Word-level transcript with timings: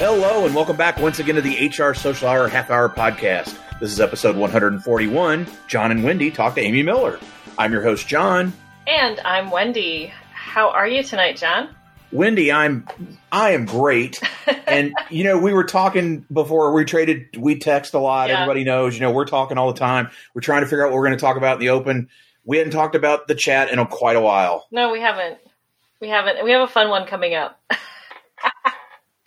Hello, 0.00 0.46
and 0.46 0.54
welcome 0.54 0.78
back 0.78 0.98
once 0.98 1.18
again 1.18 1.34
to 1.34 1.42
the 1.42 1.68
HR 1.68 1.92
Social 1.92 2.26
Hour 2.26 2.48
Half 2.48 2.70
Hour 2.70 2.88
Podcast. 2.88 3.54
This 3.80 3.92
is 3.92 4.00
episode 4.00 4.34
141. 4.34 5.46
Jon 5.68 5.90
and 5.90 6.02
Wendy 6.02 6.30
talk 6.30 6.54
to 6.54 6.62
Amy 6.62 6.82
Miller. 6.82 7.20
I'm 7.58 7.70
your 7.70 7.82
host, 7.82 8.08
Jon. 8.08 8.54
And 8.86 9.20
I'm 9.26 9.50
Wendy. 9.50 10.10
How 10.32 10.70
are 10.70 10.88
you 10.88 11.02
tonight, 11.02 11.36
Jon? 11.36 11.68
Wendy, 12.12 12.50
I'm 12.50 12.88
I 13.30 13.50
am 13.50 13.66
great. 13.66 14.22
and 14.66 14.94
you 15.10 15.22
know, 15.22 15.36
we 15.36 15.52
were 15.52 15.64
talking 15.64 16.24
before 16.32 16.72
we 16.72 16.86
traded 16.86 17.36
we 17.36 17.58
text 17.58 17.92
a 17.92 17.98
lot. 17.98 18.30
Yeah. 18.30 18.36
Everybody 18.36 18.64
knows, 18.64 18.94
you 18.94 19.02
know, 19.02 19.10
we're 19.10 19.26
talking 19.26 19.58
all 19.58 19.70
the 19.70 19.78
time. 19.78 20.08
We're 20.32 20.40
trying 20.40 20.62
to 20.62 20.66
figure 20.66 20.86
out 20.86 20.92
what 20.92 20.96
we're 20.96 21.08
going 21.08 21.18
to 21.18 21.22
talk 21.22 21.36
about 21.36 21.56
in 21.56 21.60
the 21.60 21.68
open. 21.68 22.08
We 22.46 22.56
hadn't 22.56 22.72
talked 22.72 22.94
about 22.94 23.28
the 23.28 23.34
chat 23.34 23.70
in 23.70 23.78
a, 23.78 23.86
quite 23.86 24.16
a 24.16 24.22
while. 24.22 24.66
No, 24.70 24.92
we 24.92 25.00
haven't. 25.02 25.36
We 26.00 26.08
haven't. 26.08 26.42
We 26.42 26.52
have 26.52 26.62
a 26.62 26.72
fun 26.72 26.88
one 26.88 27.06
coming 27.06 27.34
up. 27.34 27.60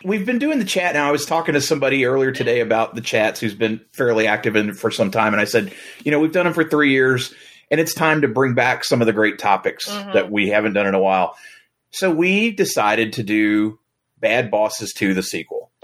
We've 0.04 0.26
been 0.26 0.38
doing 0.38 0.58
the 0.58 0.64
chat 0.66 0.94
now. 0.94 1.08
I 1.08 1.12
was 1.12 1.24
talking 1.24 1.54
to 1.54 1.60
somebody 1.62 2.04
earlier 2.04 2.30
today 2.30 2.60
about 2.60 2.94
the 2.94 3.00
chats 3.00 3.40
who's 3.40 3.54
been 3.54 3.80
fairly 3.92 4.26
active 4.26 4.54
in 4.54 4.74
for 4.74 4.90
some 4.90 5.10
time, 5.10 5.32
and 5.32 5.40
I 5.40 5.44
said, 5.44 5.72
you 6.04 6.10
know, 6.10 6.20
we've 6.20 6.30
done 6.32 6.44
them 6.44 6.52
for 6.52 6.64
three 6.64 6.90
years, 6.90 7.32
and 7.70 7.80
it's 7.80 7.94
time 7.94 8.20
to 8.20 8.28
bring 8.28 8.52
back 8.54 8.84
some 8.84 9.00
of 9.00 9.06
the 9.06 9.14
great 9.14 9.38
topics 9.38 9.88
Mhm. 9.88 10.12
that 10.12 10.30
we 10.30 10.48
haven't 10.50 10.74
done 10.74 10.86
in 10.86 10.94
a 10.94 11.00
while. 11.00 11.36
So 11.90 12.10
we 12.10 12.50
decided 12.50 13.14
to 13.14 13.22
do 13.22 13.78
Bad 14.18 14.50
Bosses 14.50 14.92
2, 14.92 15.14
the 15.14 15.22
sequel. 15.22 15.70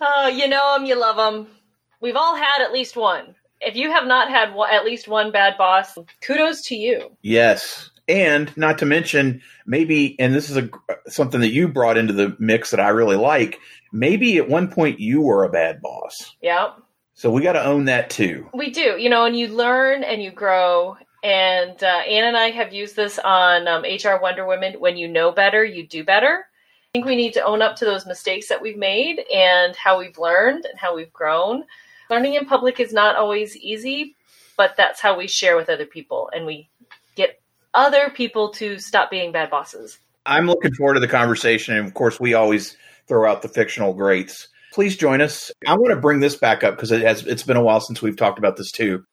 oh, 0.00 0.28
you 0.28 0.48
know 0.48 0.74
them, 0.74 0.86
you 0.86 0.96
love 0.96 1.16
them. 1.16 1.46
We've 2.00 2.16
all 2.16 2.34
had 2.34 2.62
at 2.62 2.72
least 2.72 2.96
one. 2.96 3.34
If 3.60 3.76
you 3.76 3.92
have 3.92 4.06
not 4.06 4.30
had 4.30 4.54
one, 4.54 4.70
at 4.72 4.84
least 4.86 5.06
one 5.06 5.30
bad 5.32 5.58
boss, 5.58 5.96
kudos 6.22 6.62
to 6.68 6.74
you. 6.74 7.16
Yes. 7.20 7.89
And 8.10 8.54
not 8.56 8.78
to 8.78 8.86
mention, 8.86 9.40
maybe, 9.66 10.18
and 10.18 10.34
this 10.34 10.50
is 10.50 10.56
a, 10.56 10.68
something 11.06 11.40
that 11.40 11.52
you 11.52 11.68
brought 11.68 11.96
into 11.96 12.12
the 12.12 12.36
mix 12.40 12.72
that 12.72 12.80
I 12.80 12.88
really 12.88 13.16
like. 13.16 13.60
Maybe 13.92 14.36
at 14.38 14.48
one 14.48 14.68
point 14.68 14.98
you 14.98 15.20
were 15.20 15.44
a 15.44 15.48
bad 15.50 15.80
boss. 15.80 16.34
Yeah, 16.42 16.72
So 17.14 17.30
we 17.30 17.42
got 17.42 17.52
to 17.52 17.64
own 17.64 17.84
that 17.84 18.10
too. 18.10 18.48
we 18.52 18.70
do. 18.70 18.96
You 18.98 19.08
know, 19.10 19.24
and 19.24 19.38
you 19.38 19.48
learn 19.48 20.02
and 20.02 20.22
you 20.22 20.30
grow. 20.32 20.96
And 21.22 21.82
uh, 21.82 21.86
Ann 22.08 22.24
and 22.24 22.36
I 22.36 22.50
have 22.50 22.72
used 22.72 22.96
this 22.96 23.18
on 23.18 23.68
um, 23.68 23.82
HR 23.82 24.20
Wonder 24.20 24.46
Women. 24.46 24.80
When 24.80 24.96
you 24.96 25.06
know 25.06 25.30
better, 25.30 25.62
you 25.62 25.86
do 25.86 26.02
better. 26.02 26.46
I 26.46 26.88
think 26.94 27.04
we 27.06 27.14
need 27.14 27.34
to 27.34 27.44
own 27.44 27.62
up 27.62 27.76
to 27.76 27.84
those 27.84 28.06
mistakes 28.06 28.48
that 28.48 28.62
we've 28.62 28.78
made 28.78 29.22
and 29.32 29.76
how 29.76 29.98
we've 29.98 30.18
learned 30.18 30.64
and 30.64 30.78
how 30.78 30.96
we've 30.96 31.12
grown. 31.12 31.64
Learning 32.08 32.34
in 32.34 32.46
public 32.46 32.80
is 32.80 32.92
not 32.92 33.14
always 33.16 33.54
easy, 33.56 34.16
but 34.56 34.76
that's 34.76 35.00
how 35.00 35.16
we 35.16 35.28
share 35.28 35.56
with 35.56 35.68
other 35.68 35.86
people 35.86 36.30
and 36.34 36.46
we 36.46 36.69
other 37.74 38.10
people 38.10 38.50
to 38.50 38.78
stop 38.78 39.10
being 39.10 39.32
bad 39.32 39.50
bosses. 39.50 39.98
I'm 40.26 40.46
looking 40.46 40.74
forward 40.74 40.94
to 40.94 41.00
the 41.00 41.08
conversation. 41.08 41.76
And 41.76 41.86
of 41.86 41.94
course, 41.94 42.20
we 42.20 42.34
always 42.34 42.76
throw 43.08 43.30
out 43.30 43.42
the 43.42 43.48
fictional 43.48 43.94
greats. 43.94 44.48
Please 44.72 44.96
join 44.96 45.20
us. 45.20 45.50
I 45.66 45.74
want 45.74 45.94
to 45.94 46.00
bring 46.00 46.20
this 46.20 46.36
back 46.36 46.62
up 46.62 46.76
because 46.76 46.92
it 46.92 47.02
has 47.02 47.26
it's 47.26 47.42
been 47.42 47.56
a 47.56 47.62
while 47.62 47.80
since 47.80 48.00
we've 48.00 48.16
talked 48.16 48.38
about 48.38 48.56
this 48.56 48.70
too. 48.70 49.04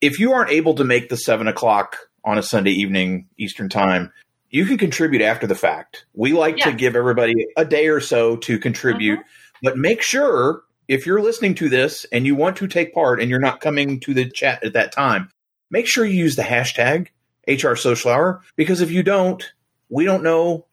If 0.00 0.18
you 0.18 0.32
aren't 0.32 0.50
able 0.50 0.74
to 0.76 0.84
make 0.84 1.08
the 1.08 1.16
seven 1.16 1.48
o'clock 1.48 1.98
on 2.24 2.38
a 2.38 2.42
Sunday 2.42 2.70
evening 2.70 3.28
Eastern 3.38 3.68
time, 3.68 4.12
you 4.50 4.66
can 4.66 4.78
contribute 4.78 5.22
after 5.22 5.46
the 5.46 5.54
fact. 5.54 6.06
We 6.14 6.32
like 6.32 6.58
to 6.58 6.72
give 6.72 6.96
everybody 6.96 7.46
a 7.56 7.64
day 7.64 7.88
or 7.88 8.00
so 8.00 8.36
to 8.36 8.58
contribute, 8.58 9.18
uh-huh. 9.18 9.60
but 9.62 9.78
make 9.78 10.02
sure 10.02 10.62
if 10.88 11.06
you're 11.06 11.22
listening 11.22 11.54
to 11.56 11.68
this 11.68 12.04
and 12.12 12.26
you 12.26 12.34
want 12.34 12.56
to 12.56 12.66
take 12.66 12.94
part 12.94 13.20
and 13.20 13.30
you're 13.30 13.40
not 13.40 13.60
coming 13.60 14.00
to 14.00 14.14
the 14.14 14.28
chat 14.30 14.62
at 14.64 14.74
that 14.74 14.92
time, 14.92 15.30
make 15.70 15.86
sure 15.86 16.04
you 16.04 16.14
use 16.14 16.36
the 16.36 16.42
hashtag 16.42 17.08
HR 17.48 17.74
Social 17.74 18.10
Hour 18.10 18.42
because 18.56 18.80
if 18.80 18.90
you 18.90 19.02
don't, 19.02 19.44
we 19.88 20.04
don't 20.04 20.22
know 20.22 20.66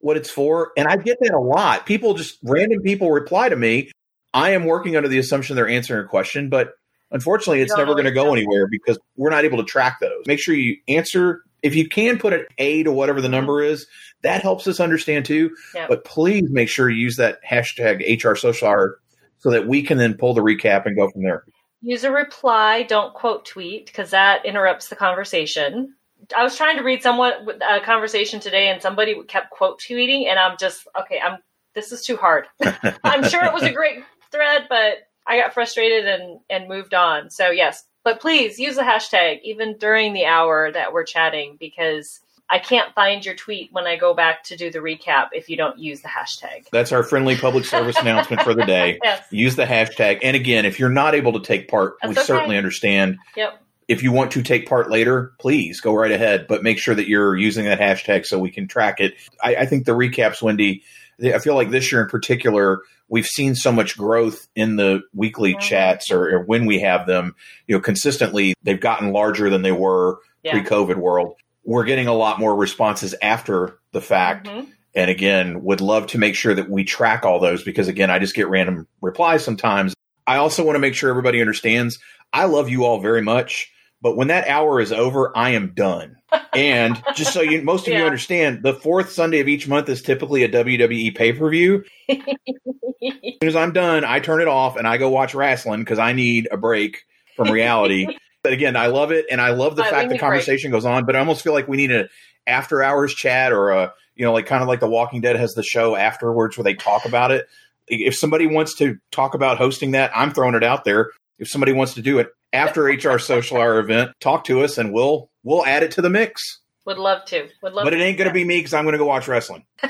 what 0.00 0.16
it's 0.16 0.30
for. 0.30 0.72
And 0.76 0.86
I 0.86 0.96
get 0.96 1.18
that 1.20 1.34
a 1.34 1.40
lot. 1.40 1.86
People 1.86 2.14
just 2.14 2.38
random 2.42 2.80
people 2.82 3.10
reply 3.10 3.48
to 3.48 3.56
me. 3.56 3.90
I 4.34 4.50
am 4.50 4.64
working 4.64 4.96
under 4.96 5.08
the 5.08 5.18
assumption 5.18 5.56
they're 5.56 5.68
answering 5.68 6.04
a 6.04 6.08
question, 6.08 6.48
but 6.48 6.74
unfortunately, 7.10 7.62
it's 7.62 7.76
never 7.76 7.92
going 7.92 8.04
to 8.04 8.12
go 8.12 8.32
anywhere 8.32 8.66
because 8.70 8.98
we're 9.16 9.30
not 9.30 9.44
able 9.44 9.58
to 9.58 9.64
track 9.64 9.98
those. 10.00 10.26
Make 10.26 10.38
sure 10.38 10.54
you 10.54 10.76
answer. 10.88 11.42
If 11.62 11.74
you 11.74 11.88
can 11.88 12.18
put 12.18 12.32
an 12.32 12.44
A 12.58 12.82
to 12.82 12.92
whatever 12.92 13.20
the 13.20 13.28
number 13.28 13.62
is, 13.62 13.86
that 14.22 14.42
helps 14.42 14.66
us 14.66 14.78
understand 14.78 15.24
too. 15.24 15.56
Yeah. 15.74 15.86
But 15.88 16.04
please 16.04 16.50
make 16.50 16.68
sure 16.68 16.90
you 16.90 17.02
use 17.02 17.16
that 17.16 17.38
hashtag 17.42 18.22
HR 18.22 18.36
Social 18.36 18.68
Hour 18.68 19.00
so 19.38 19.50
that 19.50 19.66
we 19.66 19.82
can 19.82 19.98
then 19.98 20.14
pull 20.14 20.34
the 20.34 20.42
recap 20.42 20.86
and 20.86 20.96
go 20.96 21.08
from 21.10 21.22
there. 21.22 21.44
Use 21.80 22.04
a 22.04 22.10
reply, 22.10 22.82
don't 22.82 23.14
quote 23.14 23.44
tweet 23.46 23.86
because 23.86 24.10
that 24.10 24.44
interrupts 24.44 24.88
the 24.88 24.96
conversation. 24.96 25.94
I 26.36 26.42
was 26.42 26.56
trying 26.56 26.76
to 26.76 26.82
read 26.82 27.02
someone 27.02 27.32
a 27.48 27.64
uh, 27.64 27.84
conversation 27.84 28.40
today, 28.40 28.68
and 28.68 28.80
somebody 28.82 29.22
kept 29.24 29.50
quote 29.50 29.80
tweeting, 29.80 30.26
and 30.26 30.38
I'm 30.38 30.56
just 30.58 30.86
okay. 30.98 31.20
I'm 31.20 31.38
this 31.74 31.92
is 31.92 32.02
too 32.02 32.16
hard. 32.16 32.46
I'm 33.04 33.28
sure 33.28 33.44
it 33.44 33.52
was 33.52 33.62
a 33.62 33.72
great 33.72 34.02
thread, 34.32 34.66
but 34.68 35.08
I 35.26 35.38
got 35.38 35.54
frustrated 35.54 36.06
and 36.06 36.40
and 36.50 36.68
moved 36.68 36.94
on. 36.94 37.30
So 37.30 37.50
yes, 37.50 37.84
but 38.04 38.20
please 38.20 38.58
use 38.58 38.76
the 38.76 38.82
hashtag 38.82 39.40
even 39.42 39.76
during 39.78 40.12
the 40.12 40.24
hour 40.24 40.72
that 40.72 40.92
we're 40.92 41.04
chatting 41.04 41.56
because 41.58 42.20
I 42.48 42.58
can't 42.58 42.94
find 42.94 43.24
your 43.24 43.34
tweet 43.34 43.72
when 43.72 43.86
I 43.86 43.96
go 43.96 44.14
back 44.14 44.44
to 44.44 44.56
do 44.56 44.70
the 44.70 44.78
recap 44.78 45.28
if 45.32 45.48
you 45.48 45.56
don't 45.56 45.78
use 45.78 46.00
the 46.00 46.08
hashtag. 46.08 46.68
That's 46.70 46.92
our 46.92 47.02
friendly 47.02 47.36
public 47.36 47.64
service 47.64 47.96
announcement 47.96 48.42
for 48.42 48.54
the 48.54 48.64
day. 48.64 49.00
Yes. 49.06 49.22
use 49.30 49.56
the 49.56 49.64
hashtag. 49.64 50.20
And 50.22 50.34
again, 50.34 50.64
if 50.64 50.80
you're 50.80 50.88
not 50.88 51.14
able 51.14 51.32
to 51.34 51.40
take 51.40 51.68
part, 51.68 51.96
we 52.02 52.10
okay. 52.10 52.22
certainly 52.22 52.56
understand. 52.56 53.18
Yep. 53.36 53.60
If 53.88 54.02
you 54.02 54.10
want 54.12 54.32
to 54.32 54.42
take 54.42 54.68
part 54.68 54.90
later, 54.90 55.32
please 55.38 55.80
go 55.80 55.94
right 55.94 56.10
ahead, 56.10 56.46
but 56.48 56.62
make 56.62 56.78
sure 56.78 56.94
that 56.94 57.08
you're 57.08 57.36
using 57.36 57.66
that 57.66 57.78
hashtag 57.78 58.26
so 58.26 58.38
we 58.38 58.50
can 58.50 58.66
track 58.66 59.00
it. 59.00 59.14
I, 59.42 59.56
I 59.56 59.66
think 59.66 59.84
the 59.84 59.92
recaps, 59.92 60.42
Wendy, 60.42 60.82
I 61.22 61.38
feel 61.38 61.54
like 61.54 61.70
this 61.70 61.92
year 61.92 62.02
in 62.02 62.08
particular, 62.08 62.82
we've 63.08 63.26
seen 63.26 63.54
so 63.54 63.70
much 63.70 63.96
growth 63.96 64.48
in 64.56 64.76
the 64.76 65.02
weekly 65.14 65.54
chats 65.60 66.10
or, 66.10 66.34
or 66.36 66.42
when 66.42 66.66
we 66.66 66.80
have 66.80 67.06
them, 67.06 67.36
you 67.68 67.76
know, 67.76 67.80
consistently, 67.80 68.54
they've 68.64 68.80
gotten 68.80 69.12
larger 69.12 69.48
than 69.50 69.62
they 69.62 69.72
were 69.72 70.18
Yeah. 70.42 70.52
pre-COVID 70.52 70.96
world. 70.96 71.36
We're 71.64 71.84
getting 71.84 72.08
a 72.08 72.14
lot 72.14 72.40
more 72.40 72.54
responses 72.56 73.14
after 73.22 73.78
the 73.92 74.00
fact. 74.00 74.48
Mhm. 74.48 74.66
And 74.96 75.10
again, 75.10 75.62
would 75.62 75.80
love 75.80 76.08
to 76.08 76.18
make 76.18 76.34
sure 76.34 76.54
that 76.54 76.68
we 76.70 76.82
track 76.84 77.24
all 77.24 77.38
those 77.38 77.62
because 77.62 77.86
again, 77.86 78.10
I 78.10 78.18
just 78.18 78.34
get 78.34 78.48
random 78.48 78.86
replies 79.00 79.44
sometimes. 79.44 79.94
I 80.26 80.38
also 80.38 80.64
want 80.64 80.74
to 80.74 80.80
make 80.80 80.94
sure 80.94 81.08
everybody 81.10 81.40
understands 81.40 81.98
I 82.32 82.46
love 82.46 82.68
you 82.68 82.84
all 82.84 83.00
very 83.00 83.22
much, 83.22 83.70
but 84.06 84.16
when 84.16 84.28
that 84.28 84.46
hour 84.46 84.80
is 84.80 84.92
over, 84.92 85.36
I 85.36 85.50
am 85.50 85.72
done. 85.74 86.16
And 86.54 87.02
just 87.16 87.32
so 87.32 87.40
you 87.40 87.60
most 87.62 87.88
of 87.88 87.92
you 87.92 88.04
understand, 88.04 88.62
the 88.62 88.72
fourth 88.72 89.10
Sunday 89.10 89.40
of 89.40 89.48
each 89.48 89.66
month 89.66 89.88
is 89.88 90.00
typically 90.00 90.44
a 90.44 90.48
WWE 90.48 91.12
pay-per-view. 91.16 91.82
As 92.08 92.16
soon 92.22 93.48
as 93.48 93.56
I'm 93.56 93.72
done, 93.72 94.04
I 94.04 94.20
turn 94.20 94.40
it 94.40 94.46
off 94.46 94.76
and 94.76 94.86
I 94.86 94.96
go 94.96 95.10
watch 95.10 95.34
wrestling 95.34 95.80
because 95.80 95.98
I 95.98 96.12
need 96.12 96.46
a 96.52 96.56
break 96.56 97.02
from 97.34 97.50
reality. 97.50 98.06
but 98.44 98.52
again, 98.52 98.76
I 98.76 98.86
love 98.86 99.10
it 99.10 99.26
and 99.28 99.40
I 99.40 99.50
love 99.50 99.74
the 99.74 99.82
we 99.82 99.88
fact 99.88 100.02
the 100.02 100.04
a 100.04 100.08
break. 100.10 100.20
conversation 100.20 100.70
goes 100.70 100.84
on, 100.84 101.04
but 101.04 101.16
I 101.16 101.18
almost 101.18 101.42
feel 101.42 101.52
like 101.52 101.66
we 101.66 101.76
need 101.76 101.90
a 101.90 102.08
after 102.46 102.84
hours 102.84 103.12
chat 103.12 103.52
or 103.52 103.70
a 103.70 103.92
you 104.14 104.24
know, 104.24 104.32
like 104.32 104.46
kind 104.46 104.62
of 104.62 104.68
like 104.68 104.78
The 104.78 104.88
Walking 104.88 105.22
Dead 105.22 105.34
has 105.34 105.54
the 105.54 105.64
show 105.64 105.96
afterwards 105.96 106.56
where 106.56 106.62
they 106.62 106.74
talk 106.74 107.06
about 107.06 107.32
it. 107.32 107.48
If 107.88 108.14
somebody 108.14 108.46
wants 108.46 108.74
to 108.76 108.98
talk 109.10 109.34
about 109.34 109.58
hosting 109.58 109.90
that, 109.90 110.12
I'm 110.14 110.32
throwing 110.32 110.54
it 110.54 110.62
out 110.62 110.84
there. 110.84 111.10
If 111.38 111.48
somebody 111.48 111.72
wants 111.72 111.94
to 111.94 112.02
do 112.02 112.18
it 112.18 112.28
after 112.52 112.84
HR 112.84 113.18
Social 113.18 113.58
Hour 113.58 113.78
event, 113.78 114.12
talk 114.20 114.44
to 114.44 114.62
us 114.62 114.78
and 114.78 114.92
we'll 114.92 115.30
we'll 115.44 115.64
add 115.66 115.82
it 115.82 115.90
to 115.92 116.02
the 116.02 116.10
mix. 116.10 116.60
Would 116.86 116.98
love 116.98 117.24
to. 117.26 117.48
Would 117.62 117.72
love 117.72 117.84
But 117.84 117.94
it 117.94 118.00
ain't 118.00 118.16
going 118.16 118.28
to 118.28 118.34
be 118.34 118.44
me 118.44 118.58
because 118.58 118.72
I'm 118.72 118.84
going 118.84 118.92
to 118.92 118.98
go 118.98 119.06
watch 119.06 119.26
wrestling. 119.28 119.64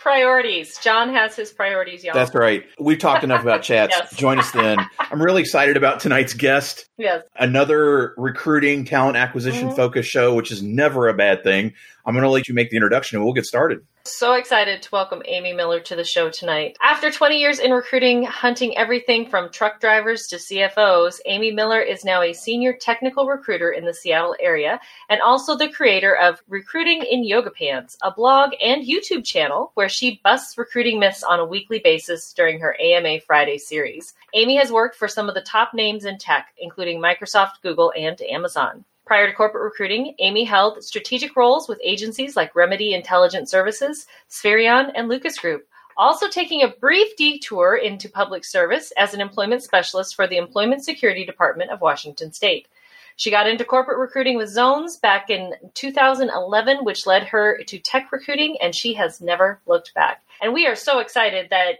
priorities. 0.00 0.78
Jon 0.78 1.12
has 1.14 1.36
his 1.36 1.50
priorities, 1.52 2.02
y'all. 2.02 2.14
That's 2.14 2.34
right. 2.34 2.64
We've 2.80 2.98
talked 2.98 3.24
enough 3.24 3.42
about 3.42 3.62
chats. 3.62 3.94
Yes. 3.96 4.16
Join 4.16 4.38
us 4.38 4.50
then. 4.52 4.78
I'm 4.98 5.20
really 5.22 5.42
excited 5.42 5.76
about 5.76 6.00
tonight's 6.00 6.34
guest. 6.34 6.86
Yes. 6.96 7.24
Another 7.36 8.14
recruiting, 8.16 8.84
talent 8.84 9.16
acquisition 9.16 9.68
Mhm. 9.68 9.76
focused 9.76 10.10
show, 10.10 10.34
which 10.34 10.50
is 10.50 10.62
never 10.62 11.08
a 11.08 11.14
bad 11.14 11.44
thing. 11.44 11.74
I'm 12.06 12.14
going 12.14 12.24
to 12.24 12.30
let 12.30 12.48
you 12.48 12.54
make 12.54 12.70
the 12.70 12.76
introduction 12.76 13.16
and 13.16 13.24
we'll 13.24 13.34
get 13.34 13.44
started. 13.44 13.80
So 14.10 14.32
excited 14.32 14.80
to 14.80 14.88
welcome 14.90 15.22
Amy 15.26 15.52
Miller 15.52 15.80
to 15.80 15.94
the 15.94 16.02
show 16.02 16.30
tonight. 16.30 16.78
After 16.82 17.10
20 17.10 17.38
years 17.38 17.58
in 17.58 17.72
recruiting, 17.72 18.22
hunting 18.24 18.74
everything 18.76 19.28
from 19.28 19.50
truck 19.50 19.82
drivers 19.82 20.26
to 20.28 20.36
CFOs, 20.36 21.20
Amy 21.26 21.52
Miller 21.52 21.80
is 21.82 22.06
now 22.06 22.22
a 22.22 22.32
senior 22.32 22.72
technical 22.72 23.26
recruiter 23.26 23.70
in 23.70 23.84
the 23.84 23.92
Seattle 23.92 24.34
area 24.40 24.80
and 25.10 25.20
also 25.20 25.54
the 25.54 25.68
creator 25.68 26.16
of 26.16 26.42
Recruiting 26.48 27.02
in 27.02 27.22
Yoga 27.22 27.50
Pants, 27.50 27.98
a 28.02 28.10
blog 28.10 28.52
and 28.64 28.86
YouTube 28.86 29.26
channel 29.26 29.72
where 29.74 29.90
she 29.90 30.22
busts 30.24 30.56
recruiting 30.56 30.98
myths 30.98 31.22
on 31.22 31.38
a 31.38 31.44
weekly 31.44 31.78
basis 31.78 32.32
during 32.32 32.58
her 32.60 32.80
AMA 32.80 33.20
Friday 33.20 33.58
series. 33.58 34.14
Amy 34.32 34.56
has 34.56 34.72
worked 34.72 34.96
for 34.96 35.06
some 35.06 35.28
of 35.28 35.34
the 35.34 35.42
top 35.42 35.74
names 35.74 36.06
in 36.06 36.16
tech, 36.16 36.54
including 36.56 36.98
Microsoft, 36.98 37.60
Google, 37.62 37.92
and 37.94 38.18
Amazon. 38.22 38.86
Prior 39.08 39.26
to 39.26 39.32
corporate 39.32 39.64
recruiting, 39.64 40.14
Amy 40.18 40.44
held 40.44 40.84
strategic 40.84 41.34
roles 41.34 41.66
with 41.66 41.80
agencies 41.82 42.36
like 42.36 42.54
Remedy 42.54 42.92
Intelligent 42.92 43.48
Services, 43.48 44.06
Spherion, 44.28 44.92
and 44.94 45.08
Lucas 45.08 45.38
Group, 45.38 45.66
also 45.96 46.28
taking 46.28 46.62
a 46.62 46.68
brief 46.68 47.16
detour 47.16 47.76
into 47.76 48.10
public 48.10 48.44
service 48.44 48.92
as 48.98 49.14
an 49.14 49.22
employment 49.22 49.62
specialist 49.62 50.14
for 50.14 50.26
the 50.26 50.36
Employment 50.36 50.84
Security 50.84 51.24
Department 51.24 51.70
of 51.70 51.80
Washington 51.80 52.34
State. 52.34 52.68
She 53.16 53.30
got 53.30 53.48
into 53.48 53.64
corporate 53.64 53.96
recruiting 53.96 54.36
with 54.36 54.50
Zones 54.50 54.98
back 54.98 55.30
in 55.30 55.54
2011, 55.72 56.84
which 56.84 57.06
led 57.06 57.22
her 57.28 57.62
to 57.66 57.78
tech 57.78 58.12
recruiting, 58.12 58.58
and 58.60 58.76
she 58.76 58.92
has 58.92 59.22
never 59.22 59.58
looked 59.64 59.94
back. 59.94 60.22
And 60.42 60.52
we 60.52 60.66
are 60.66 60.76
so 60.76 60.98
excited 60.98 61.48
that 61.48 61.76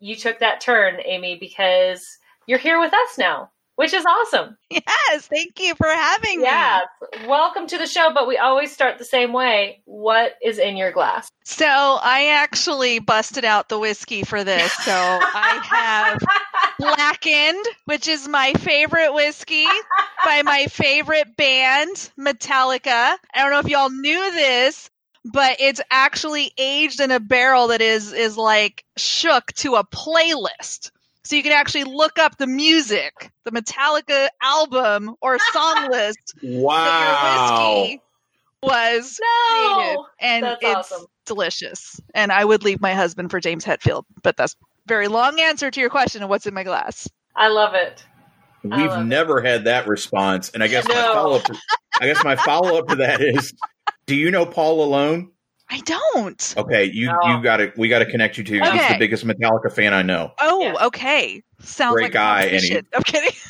you 0.00 0.16
took 0.16 0.40
that 0.40 0.60
turn, 0.60 0.98
Amy, 1.04 1.36
because 1.38 2.18
you're 2.48 2.58
here 2.58 2.80
with 2.80 2.92
us 2.92 3.18
now 3.18 3.51
which 3.76 3.92
is 3.92 4.04
awesome. 4.04 4.56
Yes, 4.70 5.26
thank 5.26 5.60
you 5.60 5.74
for 5.74 5.86
having 5.86 6.38
me. 6.38 6.44
Yes, 6.44 6.86
welcome 7.26 7.66
to 7.68 7.78
the 7.78 7.86
show. 7.86 8.10
But 8.14 8.26
we 8.26 8.38
always 8.38 8.72
start 8.72 8.98
the 8.98 9.04
same 9.04 9.32
way. 9.32 9.82
What 9.84 10.34
is 10.42 10.58
in 10.58 10.76
your 10.76 10.92
glass? 10.92 11.30
So 11.44 11.66
I 11.66 12.28
actually 12.28 12.98
busted 12.98 13.44
out 13.44 13.68
the 13.68 13.78
whiskey 13.78 14.22
for 14.22 14.44
this. 14.44 14.72
So 14.72 14.92
I 14.92 15.60
have 15.64 16.22
Blackened, 16.78 17.64
which 17.84 18.08
is 18.08 18.26
my 18.28 18.52
favorite 18.54 19.12
whiskey 19.12 19.66
by 20.24 20.42
my 20.42 20.66
favorite 20.66 21.36
band, 21.36 22.10
Metallica. 22.18 23.16
I 23.34 23.42
don't 23.42 23.50
know 23.50 23.60
if 23.60 23.68
y'all 23.68 23.90
knew 23.90 24.32
this, 24.32 24.90
but 25.24 25.56
it's 25.60 25.80
actually 25.90 26.52
aged 26.58 27.00
in 27.00 27.10
a 27.10 27.20
barrel 27.20 27.68
that 27.68 27.80
is 27.80 28.12
is 28.12 28.36
like 28.36 28.84
shook 28.96 29.52
to 29.54 29.74
a 29.76 29.84
playlist. 29.84 30.90
So 31.24 31.36
you 31.36 31.42
can 31.42 31.52
actually 31.52 31.84
look 31.84 32.18
up 32.18 32.36
the 32.38 32.46
music, 32.46 33.30
the 33.44 33.52
Metallica 33.52 34.28
album 34.42 35.14
or 35.22 35.38
song 35.52 35.88
list. 35.90 36.34
wow. 36.42 37.82
whiskey 37.84 38.00
was 38.62 39.20
no! 39.22 39.74
created. 39.76 39.98
And 40.20 40.44
That's 40.44 40.58
it's 40.62 40.92
awesome. 40.92 41.06
delicious. 41.26 42.00
And 42.14 42.32
I 42.32 42.44
would 42.44 42.64
leave 42.64 42.80
my 42.80 42.94
husband 42.94 43.30
for 43.30 43.40
James 43.40 43.64
Hetfield, 43.64 44.04
but 44.22 44.36
that's 44.36 44.56
very 44.86 45.08
long 45.08 45.40
answer 45.40 45.70
to 45.70 45.80
your 45.80 45.90
question 45.90 46.22
of 46.22 46.28
what's 46.28 46.46
in 46.46 46.54
my 46.54 46.64
glass. 46.64 47.08
I 47.36 47.48
love 47.48 47.74
it. 47.74 48.04
We've 48.64 48.72
love 48.72 49.00
it. 49.02 49.04
never 49.04 49.40
had 49.40 49.64
that 49.64 49.88
response, 49.88 50.50
and 50.50 50.62
I 50.62 50.68
guess 50.68 50.86
my 50.86 50.94
follow 50.94 51.36
up. 51.36 51.46
I 52.00 52.06
guess 52.06 52.22
my 52.22 52.36
follow 52.36 52.78
up 52.78 52.88
to 52.88 52.96
that 52.96 53.20
is: 53.20 53.52
Do 54.06 54.14
you 54.14 54.30
know 54.30 54.46
Paul 54.46 54.84
Alone? 54.84 55.30
I 55.74 55.80
don't. 55.80 56.54
Okay, 56.58 56.84
you 56.84 57.06
No. 57.06 57.16
you 57.24 57.42
got 57.42 57.56
to 57.56 57.72
we 57.78 57.88
got 57.88 58.00
to 58.00 58.06
connect 58.06 58.36
you 58.36 58.44
to. 58.44 58.52
He's 58.52 58.88
the 58.88 58.96
biggest 58.98 59.24
Metallica 59.26 59.72
fan 59.72 59.94
I 59.94 60.02
know. 60.02 60.32
Oh, 60.38 60.60
Yes. 60.60 60.76
okay. 60.82 61.42
Sounds 61.60 61.94
Great 61.94 62.02
like 62.04 62.12
guy, 62.12 62.42
and 62.42 62.60
he- 62.62 62.76
I'm 62.94 63.02
kidding. 63.02 63.30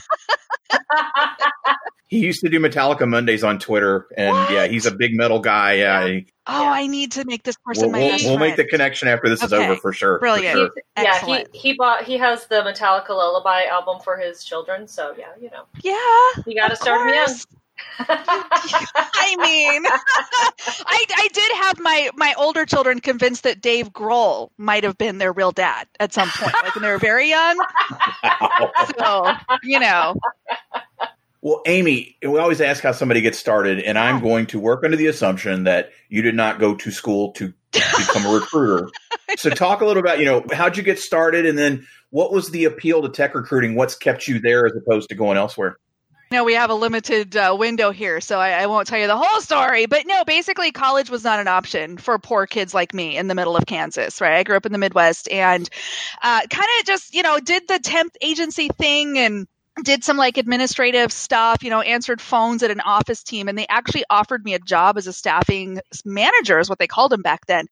He 2.08 2.18
used 2.18 2.42
to 2.42 2.50
do 2.50 2.60
Metallica 2.60 3.08
Mondays 3.08 3.42
on 3.42 3.58
Twitter, 3.58 4.06
and 4.18 4.32
What? 4.36 4.50
yeah, 4.52 4.66
he's 4.66 4.84
a 4.84 4.90
big 4.90 5.14
metal 5.16 5.38
guy. 5.40 5.72
Yeah, 5.74 6.04
Yeah. 6.04 6.12
he- 6.12 6.26
Oh, 6.46 6.62
Yeah. 6.62 6.70
I 6.70 6.86
need 6.86 7.10
to 7.12 7.24
make 7.24 7.42
this 7.44 7.56
person 7.64 7.84
we'll, 7.90 7.92
my 7.92 7.98
we'll, 8.22 8.30
we'll 8.32 8.38
make 8.38 8.56
the 8.56 8.64
connection 8.66 9.08
after 9.08 9.30
this 9.30 9.42
is 9.42 9.50
over 9.54 9.76
for 9.76 9.94
sure. 9.94 10.16
for 10.18 10.20
Brilliant. 10.20 10.54
sure. 10.54 10.70
yeah, 10.98 11.24
he 11.24 11.46
he 11.58 11.72
bought 11.72 12.04
he 12.04 12.18
has 12.18 12.46
the 12.48 12.56
Metallica 12.56 13.08
Lullaby 13.10 13.64
album 13.64 13.98
for 14.04 14.18
his 14.18 14.44
children. 14.44 14.86
So 14.86 15.14
yeah, 15.18 15.28
you 15.40 15.50
know, 15.52 15.62
Yeah. 15.82 16.42
you 16.46 16.54
got 16.54 16.66
to 16.66 16.72
of 16.74 16.78
start 16.80 17.08
him 17.08 17.14
young. 17.14 17.28
I 17.98 19.36
mean, 19.38 19.84
I, 20.86 21.04
I 21.16 21.28
did 21.32 21.52
have 21.56 21.78
my, 21.80 22.10
my 22.16 22.34
older 22.38 22.64
children 22.66 23.00
convinced 23.00 23.42
that 23.44 23.60
Dave 23.60 23.92
Grohl 23.92 24.50
might 24.58 24.84
have 24.84 24.98
been 24.98 25.18
their 25.18 25.32
real 25.32 25.52
dad 25.52 25.86
at 26.00 26.12
some 26.12 26.28
point, 26.30 26.54
like 26.62 26.74
when 26.74 26.82
they 26.82 26.90
were 26.90 26.98
very 26.98 27.28
young. 27.28 27.56
So, 28.98 29.32
you 29.62 29.80
know, 29.80 30.14
Well, 31.42 31.60
Amy, 31.66 32.16
we 32.22 32.38
always 32.38 32.60
ask 32.60 32.84
how 32.84 32.92
somebody 32.92 33.20
gets 33.20 33.36
started, 33.36 33.80
and 33.80 33.98
I'm 33.98 34.20
going 34.20 34.46
to 34.46 34.60
work 34.60 34.84
under 34.84 34.96
the 34.96 35.08
assumption 35.08 35.64
that 35.64 35.90
you 36.08 36.22
did 36.22 36.36
not 36.36 36.60
go 36.60 36.76
to 36.76 36.90
school 36.92 37.32
to 37.32 37.52
become 37.72 38.26
a 38.26 38.34
recruiter. 38.34 38.88
So, 39.36 39.50
talk 39.50 39.80
a 39.80 39.84
little 39.84 40.00
about 40.00 40.20
you 40.20 40.24
know 40.24 40.44
how'd 40.52 40.76
you 40.76 40.84
get 40.84 41.00
started, 41.00 41.44
and 41.44 41.58
then 41.58 41.84
what 42.10 42.32
was 42.32 42.50
the 42.50 42.64
appeal 42.66 43.02
to 43.02 43.08
tech 43.08 43.34
recruiting? 43.34 43.74
What's 43.74 43.96
kept 43.96 44.28
you 44.28 44.38
there 44.38 44.66
as 44.66 44.72
opposed 44.76 45.08
to 45.08 45.16
going 45.16 45.36
elsewhere? 45.36 45.78
No, 46.32 46.44
we 46.44 46.54
have 46.54 46.70
a 46.70 46.74
limited 46.74 47.36
uh, 47.36 47.54
window 47.56 47.90
here, 47.90 48.20
so 48.22 48.40
I, 48.40 48.62
I 48.62 48.66
won't 48.66 48.88
tell 48.88 48.98
you 48.98 49.06
the 49.06 49.16
whole 49.16 49.40
story. 49.42 49.84
But 49.86 50.06
no, 50.06 50.24
basically, 50.24 50.72
college 50.72 51.10
was 51.10 51.22
not 51.22 51.38
an 51.38 51.46
option 51.46 51.98
for 51.98 52.18
poor 52.18 52.46
kids 52.46 52.72
like 52.72 52.94
me 52.94 53.16
in 53.16 53.28
the 53.28 53.34
middle 53.34 53.54
of 53.54 53.66
Kansas, 53.66 54.20
right? 54.20 54.38
I 54.38 54.42
grew 54.42 54.56
up 54.56 54.64
in 54.64 54.72
the 54.72 54.78
Midwest 54.78 55.30
and 55.30 55.68
uh, 56.22 56.40
kind 56.48 56.68
of 56.80 56.86
just, 56.86 57.14
you 57.14 57.22
know, 57.22 57.38
did 57.38 57.68
the 57.68 57.78
temp 57.78 58.16
agency 58.22 58.68
thing 58.68 59.18
and 59.18 59.46
did 59.84 60.04
some 60.04 60.16
like 60.16 60.38
administrative 60.38 61.12
stuff, 61.12 61.62
you 61.62 61.70
know, 61.70 61.82
answered 61.82 62.20
phones 62.20 62.62
at 62.62 62.70
an 62.70 62.80
office 62.80 63.22
team, 63.22 63.48
and 63.48 63.58
they 63.58 63.66
actually 63.68 64.04
offered 64.08 64.42
me 64.42 64.54
a 64.54 64.58
job 64.58 64.96
as 64.96 65.06
a 65.06 65.12
staffing 65.12 65.80
manager, 66.04 66.58
is 66.58 66.68
what 66.68 66.78
they 66.78 66.86
called 66.86 67.12
them 67.12 67.22
back 67.22 67.46
then. 67.46 67.66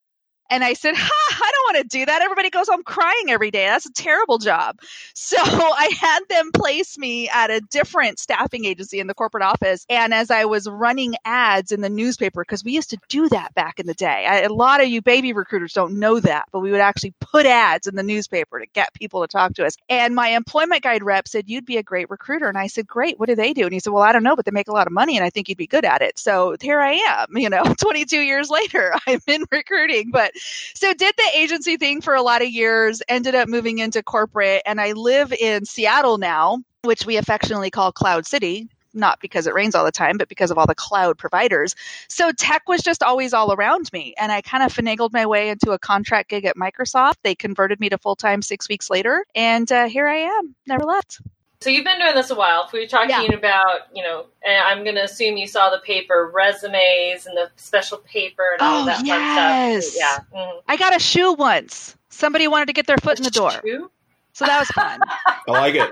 And 0.51 0.63
I 0.63 0.75
said, 0.75 0.95
ha, 0.99 1.45
I 1.45 1.51
don't 1.51 1.60
want 1.73 1.91
to 1.91 1.99
do 1.99 2.07
that. 2.07 2.23
Everybody 2.23 2.51
goes 2.51 2.69
home 2.69 2.83
crying 2.83 3.31
every 3.31 3.51
day. 3.51 3.67
That's 3.67 3.87
a 3.87 3.93
terrible 3.93 4.39
job. 4.39 4.79
So 5.13 5.37
I 5.39 5.91
had 6.01 6.21
them 6.29 6.51
place 6.51 6.99
me 6.99 7.29
at 7.29 7.51
a 7.51 7.61
different 7.61 8.19
staffing 8.19 8.65
agency 8.65 9.01
in 9.01 9.07
the 9.07 9.15
corporate 9.15 9.45
office. 9.45 9.85
And 9.89 10.13
as 10.13 10.31
I 10.31 10.47
was 10.47 10.67
running 10.69 11.15
ads 11.25 11.73
in 11.73 11.83
the 11.83 11.89
newspaper, 11.89 12.43
because 12.43 12.65
we 12.65 12.73
used 12.73 12.91
to 12.91 12.99
do 13.09 13.29
that 13.29 13.55
back 13.55 13.79
in 13.79 13.87
the 13.87 13.95
day, 13.95 14.27
I, 14.27 14.41
a 14.41 14.49
lot 14.49 14.83
of 14.83 14.89
you 14.89 15.03
baby 15.03 15.33
recruiters 15.33 15.73
don't 15.73 15.99
know 15.99 16.19
that, 16.21 16.47
but 16.53 16.61
we 16.61 16.71
would 16.71 16.81
actually 16.81 17.15
put 17.21 17.47
ads 17.47 17.87
in 17.87 17.97
the 17.97 18.03
newspaper 18.03 18.59
to 18.59 18.67
get 18.73 18.95
people 18.95 19.21
to 19.21 19.29
talk 19.29 19.55
to 19.55 19.67
us. 19.67 19.77
And 19.89 20.15
my 20.15 20.29
employment 20.31 20.83
guide 20.83 21.03
rep 21.03 21.29
said, 21.29 21.49
You'd 21.49 21.67
be 21.67 21.77
a 21.77 21.83
great 21.83 22.11
recruiter. 22.11 22.49
And 22.49 22.59
I 22.59 22.67
said, 22.67 22.87
Great. 22.87 23.19
What 23.21 23.29
do 23.29 23.35
they 23.35 23.53
do? 23.53 23.65
And 23.65 23.73
he 23.73 23.81
said, 23.81 23.93
Well, 23.93 24.03
I 24.03 24.13
don't 24.13 24.25
know, 24.25 24.37
but 24.37 24.47
they 24.47 24.53
make 24.53 24.69
a 24.69 24.73
lot 24.73 24.87
of 24.87 24.93
money 24.93 25.17
and 25.17 25.25
I 25.25 25.31
think 25.31 25.49
you'd 25.49 25.59
be 25.59 25.67
good 25.67 25.85
at 25.85 26.03
it. 26.03 26.19
So 26.19 26.57
here 26.61 26.81
I 26.81 26.93
am, 26.93 27.27
you 27.37 27.51
know, 27.51 27.63
22 27.63 28.19
years 28.19 28.51
later, 28.51 28.95
I'm 29.07 29.21
in 29.27 29.45
recruiting. 29.51 30.11
But 30.11 30.33
so 30.75 30.93
did 30.95 31.15
the 31.17 31.31
agency 31.37 31.60
thing 31.63 32.01
for 32.01 32.15
a 32.15 32.23
lot 32.23 32.43
of 32.43 32.49
years, 32.49 33.03
ended 33.09 33.35
up 33.35 33.49
moving 33.49 33.79
into 33.79 34.03
corporate, 34.03 34.63
and 34.67 34.81
I 34.81 34.93
live 34.93 35.33
in 35.33 35.65
Seattle 35.65 36.19
now, 36.19 36.63
which 36.83 37.07
we 37.07 37.17
affectionately 37.17 37.71
call 37.71 37.93
Cloud 37.93 38.27
City. 38.27 38.69
Not 38.93 39.21
because 39.21 39.47
it 39.47 39.55
rains 39.55 39.77
all 39.77 39.85
the 39.85 39.93
time, 39.93 40.19
but 40.19 40.29
because 40.29 40.51
of 40.51 40.59
all 40.59 40.67
the 40.67 40.75
cloud 40.75 41.17
providers. 41.17 41.77
So 42.09 42.33
tech 42.33 42.69
was 42.69 42.83
just 42.83 43.05
always 43.05 43.33
all 43.33 43.53
around 43.53 43.89
me. 43.93 44.15
And 44.19 44.33
I 44.33 44.41
kind 44.41 44.65
of 44.65 44.75
finagled 44.75 45.13
my 45.13 45.27
way 45.27 45.51
into 45.51 45.71
a 45.71 45.79
contract 45.79 46.31
gig 46.31 46.45
at 46.45 46.57
Microsoft. 46.57 47.15
They 47.23 47.37
converted 47.37 47.79
me 47.79 47.89
to 47.91 47.99
full 47.99 48.17
time 48.17 48.43
six 48.43 48.69
weeks 48.69 48.91
later. 48.91 49.25
And 49.33 49.71
uh, 49.71 49.89
here 49.89 50.09
I 50.09 50.17
am, 50.17 50.57
never 50.67 50.85
left. 50.85 51.21
So 51.63 51.69
you've 51.69 51.85
been 51.85 51.99
doing 51.99 52.15
this 52.15 52.31
a 52.31 52.35
while. 52.35 52.65
If 52.65 52.73
we 52.73 52.81
were 52.81 52.87
talking 52.87 53.11
Yeah. 53.11 53.37
about, 53.37 53.81
you 53.95 54.03
know, 54.03 54.25
and 54.43 54.65
I'm 54.65 54.83
going 54.83 54.95
to 54.97 55.05
assume 55.05 55.37
you 55.37 55.47
saw 55.47 55.69
the 55.69 55.81
paper 55.81 56.31
resumes 56.33 57.27
and 57.27 57.37
the 57.37 57.51
special 57.57 57.99
paper 57.99 58.53
and 58.55 58.63
all 58.63 58.83
Oh, 58.83 58.87
that 58.87 59.05
yes. 59.05 59.85
fun 59.85 59.93
stuff. 59.93 60.25
Yeah. 60.33 60.41
Mhm. 60.41 60.63
I 60.69 60.77
got 60.79 60.97
a 60.97 60.99
shoe 60.99 61.35
once. 61.35 61.97
Somebody 62.09 62.49
wanted 62.49 62.65
to 62.69 62.73
get 62.73 62.87
their 62.87 62.97
foot 62.97 63.19
in 63.19 63.25
the 63.25 63.31
door. 63.31 63.51
Shoe? 63.63 63.91
So 64.33 64.47
that 64.47 64.59
was 64.59 64.69
fun. 64.69 65.01
I 65.27 65.51
like 65.51 65.75
it. 65.75 65.91